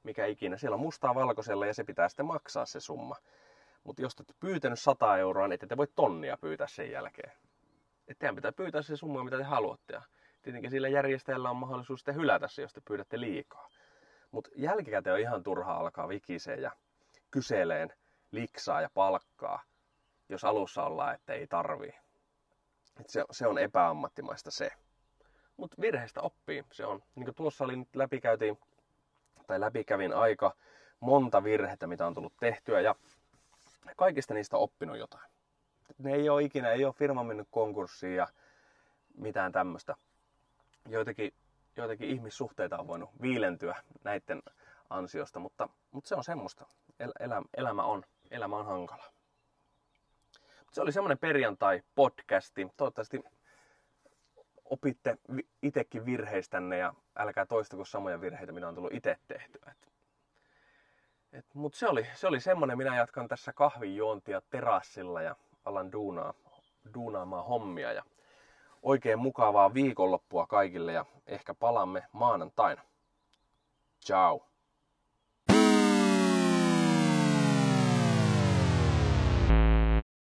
mikä 0.03 0.25
ikinä. 0.25 0.57
Siellä 0.57 0.75
on 0.75 0.81
mustaa 0.81 1.15
valkoisella 1.15 1.65
ja 1.65 1.73
se 1.73 1.83
pitää 1.83 2.09
sitten 2.09 2.25
maksaa 2.25 2.65
se 2.65 2.79
summa. 2.79 3.15
Mutta 3.83 4.01
jos 4.01 4.15
te 4.15 4.21
olette 4.21 4.33
pyytänyt 4.39 4.79
100 4.79 5.17
euroa, 5.17 5.47
niin 5.47 5.53
ette 5.53 5.67
te 5.67 5.77
voi 5.77 5.87
tonnia 5.95 6.37
pyytää 6.41 6.67
sen 6.67 6.91
jälkeen. 6.91 7.31
Että 8.07 8.19
teidän 8.19 8.35
pitää 8.35 8.51
pyytää 8.51 8.81
se 8.81 8.97
summa, 8.97 9.23
mitä 9.23 9.37
te 9.37 9.43
haluatte. 9.43 9.93
Ja 9.93 10.01
tietenkin 10.41 10.71
sillä 10.71 10.87
järjestäjällä 10.87 11.49
on 11.49 11.55
mahdollisuus 11.55 11.99
sitten 11.99 12.15
hylätä 12.15 12.47
se, 12.47 12.61
jos 12.61 12.73
te 12.73 12.81
pyydätte 12.87 13.19
liikaa. 13.19 13.69
Mutta 14.31 14.49
jälkikäteen 14.55 15.13
on 15.13 15.19
ihan 15.19 15.43
turha 15.43 15.73
alkaa 15.73 16.07
vikiseen 16.07 16.61
ja 16.61 16.71
kyseleen 17.31 17.93
liksaa 18.31 18.81
ja 18.81 18.89
palkkaa, 18.93 19.63
jos 20.29 20.43
alussa 20.43 20.83
ollaan, 20.83 21.15
että 21.15 21.33
ei 21.33 21.47
tarvii. 21.47 21.93
Et 22.99 23.09
se, 23.09 23.23
se 23.31 23.47
on 23.47 23.59
epäammattimaista 23.59 24.51
se. 24.51 24.69
Mutta 25.57 25.81
virheistä 25.81 26.21
oppii. 26.21 26.63
Se 26.71 26.85
on, 26.85 27.03
niin 27.15 27.25
kuin 27.25 27.35
tuossa 27.35 27.63
oli 27.63 27.75
nyt 27.75 27.95
läpikäytiin, 27.95 28.57
tai 29.49 29.59
läpikävin 29.59 30.13
aika 30.13 30.55
monta 30.99 31.43
virhettä, 31.43 31.87
mitä 31.87 32.07
on 32.07 32.13
tullut 32.13 32.33
tehtyä, 32.39 32.81
ja 32.81 32.95
kaikista 33.95 34.33
niistä 34.33 34.57
oppinut 34.57 34.97
jotain. 34.97 35.31
Ne 35.97 36.13
ei 36.13 36.29
ole 36.29 36.43
ikinä, 36.43 36.71
ei 36.71 36.85
ole 36.85 36.93
firma 36.93 37.23
mennyt 37.23 37.47
konkurssiin 37.51 38.15
ja 38.15 38.27
mitään 39.17 39.51
tämmöistä. 39.51 39.95
Joitakin, 40.87 41.33
joitakin 41.77 42.09
ihmissuhteita 42.09 42.77
on 42.77 42.87
voinut 42.87 43.09
viilentyä 43.21 43.75
näiden 44.03 44.41
ansiosta, 44.89 45.39
mutta, 45.39 45.69
mutta 45.91 46.07
se 46.07 46.15
on 46.15 46.23
semmoista. 46.23 46.65
El, 46.99 47.11
elä, 47.19 47.41
elämä 47.57 47.83
on, 47.83 48.03
elämä 48.31 48.55
on 48.57 48.65
hankala. 48.65 49.05
Se 50.71 50.81
oli 50.81 50.91
semmoinen 50.91 51.17
perjantai-podcasti. 51.17 52.67
Toivottavasti 52.77 53.23
opitte 54.69 55.17
itsekin 55.61 56.05
virheistänne 56.05 56.77
ja 56.77 56.93
älkää 57.15 57.45
toistako 57.45 57.85
samoja 57.85 58.21
virheitä, 58.21 58.51
mitä 58.51 58.67
on 58.67 58.75
tullut 58.75 58.93
itse 58.93 59.17
tehtyä. 59.27 59.73
Mutta 61.53 61.77
se 61.77 61.87
oli, 61.87 62.07
se 62.13 62.27
oli 62.27 62.39
semmoinen, 62.39 62.77
minä 62.77 62.97
jatkan 62.97 63.27
tässä 63.27 63.53
kahvinjuontia 63.53 64.41
terassilla 64.49 65.21
ja 65.21 65.35
alan 65.65 65.91
duunaa, 65.91 66.33
duunaamaan 66.93 67.45
hommia. 67.45 67.93
Ja 67.93 68.03
oikein 68.81 69.19
mukavaa 69.19 69.73
viikonloppua 69.73 70.47
kaikille 70.47 70.93
ja 70.93 71.05
ehkä 71.27 71.53
palamme 71.53 72.03
maanantaina. 72.11 72.81
Ciao! 74.05 74.48